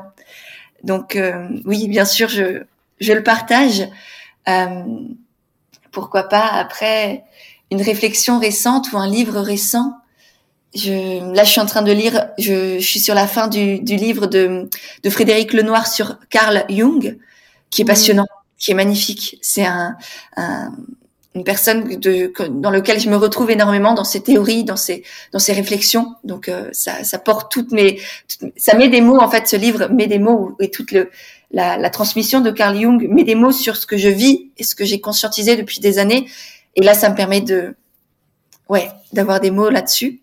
[0.84, 2.62] Donc euh, oui, bien sûr, je,
[3.00, 3.86] je le partage.
[4.48, 4.84] Euh,
[5.92, 7.24] pourquoi pas après
[7.70, 9.94] une réflexion récente ou un livre récent.
[10.74, 12.28] Je, là, je suis en train de lire.
[12.38, 14.68] Je, je suis sur la fin du, du livre de,
[15.02, 17.18] de Frédéric Lenoir sur Carl Jung,
[17.71, 17.89] qui est mmh.
[17.89, 18.27] passionnant,
[18.59, 19.39] qui est magnifique.
[19.41, 19.97] C'est un,
[20.37, 20.73] un,
[21.35, 25.39] une personne de, dans lequel je me retrouve énormément dans ses théories, dans ses dans
[25.39, 26.14] ses réflexions.
[26.25, 28.01] Donc euh, ça, ça porte toutes mes,
[28.57, 29.47] ça met des mots en fait.
[29.47, 31.11] Ce livre met des mots et toute le
[31.53, 34.64] la, la transmission de Carl Jung met des mots sur ce que je vis et
[34.64, 36.29] ce que j'ai conscientisé depuis des années.
[36.77, 37.75] Et là, ça me permet de
[38.68, 40.21] ouais d'avoir des mots là-dessus.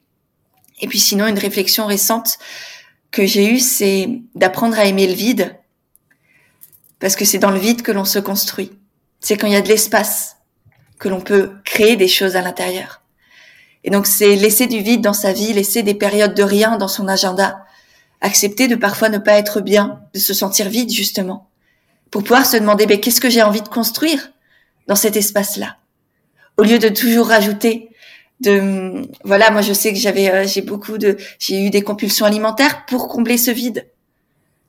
[0.81, 2.37] Et puis sinon, une réflexion récente
[3.11, 5.55] que j'ai eue, c'est d'apprendre à aimer le vide,
[6.99, 8.71] parce que c'est dans le vide que l'on se construit.
[9.19, 10.37] C'est quand il y a de l'espace
[10.99, 13.01] que l'on peut créer des choses à l'intérieur.
[13.83, 16.87] Et donc c'est laisser du vide dans sa vie, laisser des périodes de rien dans
[16.87, 17.65] son agenda,
[18.21, 21.49] accepter de parfois ne pas être bien, de se sentir vide justement,
[22.11, 24.31] pour pouvoir se demander ben, qu'est-ce que j'ai envie de construire
[24.87, 25.77] dans cet espace-là,
[26.57, 27.89] au lieu de toujours rajouter
[28.39, 32.25] de voilà moi je sais que j'avais euh, j'ai beaucoup de j'ai eu des compulsions
[32.25, 33.87] alimentaires pour combler ce vide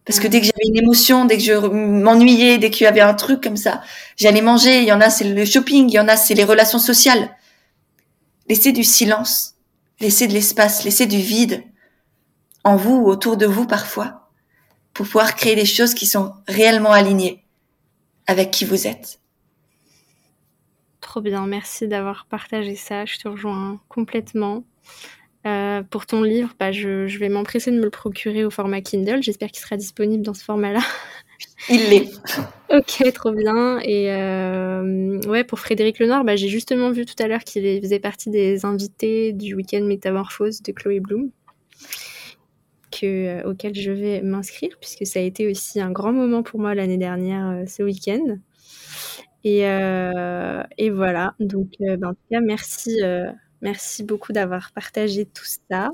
[0.08, 3.02] parce que dès que j'avais une émotion dès que je m'ennuyais dès qu'il y avait
[3.02, 3.82] un truc comme ça
[4.16, 4.80] j'allais manger.
[4.80, 5.88] Il y en a c'est le shopping.
[5.88, 7.36] Il y en a c'est les relations sociales.
[8.48, 9.54] Laissez du silence.
[10.00, 10.84] Laissez de l'espace.
[10.84, 11.62] Laissez du vide
[12.64, 14.30] en vous ou autour de vous parfois
[14.94, 17.44] pour pouvoir créer des choses qui sont réellement alignées
[18.26, 19.20] avec qui vous êtes.
[21.02, 23.04] Trop bien, merci d'avoir partagé ça.
[23.04, 24.64] Je te rejoins complètement.
[25.48, 29.22] Euh, pour ton livre, bah, je, vais m'empresser de me le procurer au format Kindle.
[29.22, 30.80] J'espère qu'il sera disponible dans ce format-là.
[31.68, 32.10] Il l'est.
[32.70, 33.78] ok, trop bien.
[33.80, 38.00] Et euh, ouais, pour Frédéric Lenoir, bah, j'ai justement vu tout à l'heure qu'il faisait
[38.00, 41.30] partie des invités du week-end Métamorphose de Chloé Bloom,
[42.90, 46.60] que, euh, auquel je vais m'inscrire, puisque ça a été aussi un grand moment pour
[46.60, 48.38] moi l'année dernière, ce week-end.
[49.44, 51.34] Et, et voilà.
[51.40, 53.00] Donc, ben, en tout cas, merci,
[53.62, 55.90] merci beaucoup d'avoir partagé tout ça.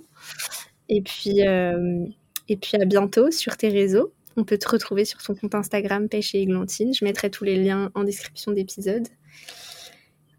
[0.88, 4.12] Et puis, et puis à bientôt sur tes réseaux.
[4.36, 6.92] On peut te retrouver sur ton compte Instagram Pêche et Églantine.
[6.92, 9.06] Je mettrai tous les liens en description d'épisode.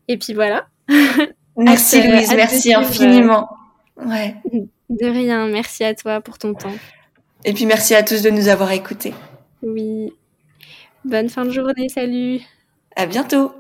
[0.08, 0.68] Et puis voilà.
[1.58, 3.50] Merci Louise, merci infiniment.
[3.96, 4.36] Ouais.
[4.90, 6.76] De rien, merci à toi pour ton temps.
[7.44, 9.14] Et puis merci à tous de nous avoir écoutés.
[9.64, 10.14] Oui.
[11.06, 12.42] Bonne fin de journée, salut.
[12.96, 13.56] À bientôt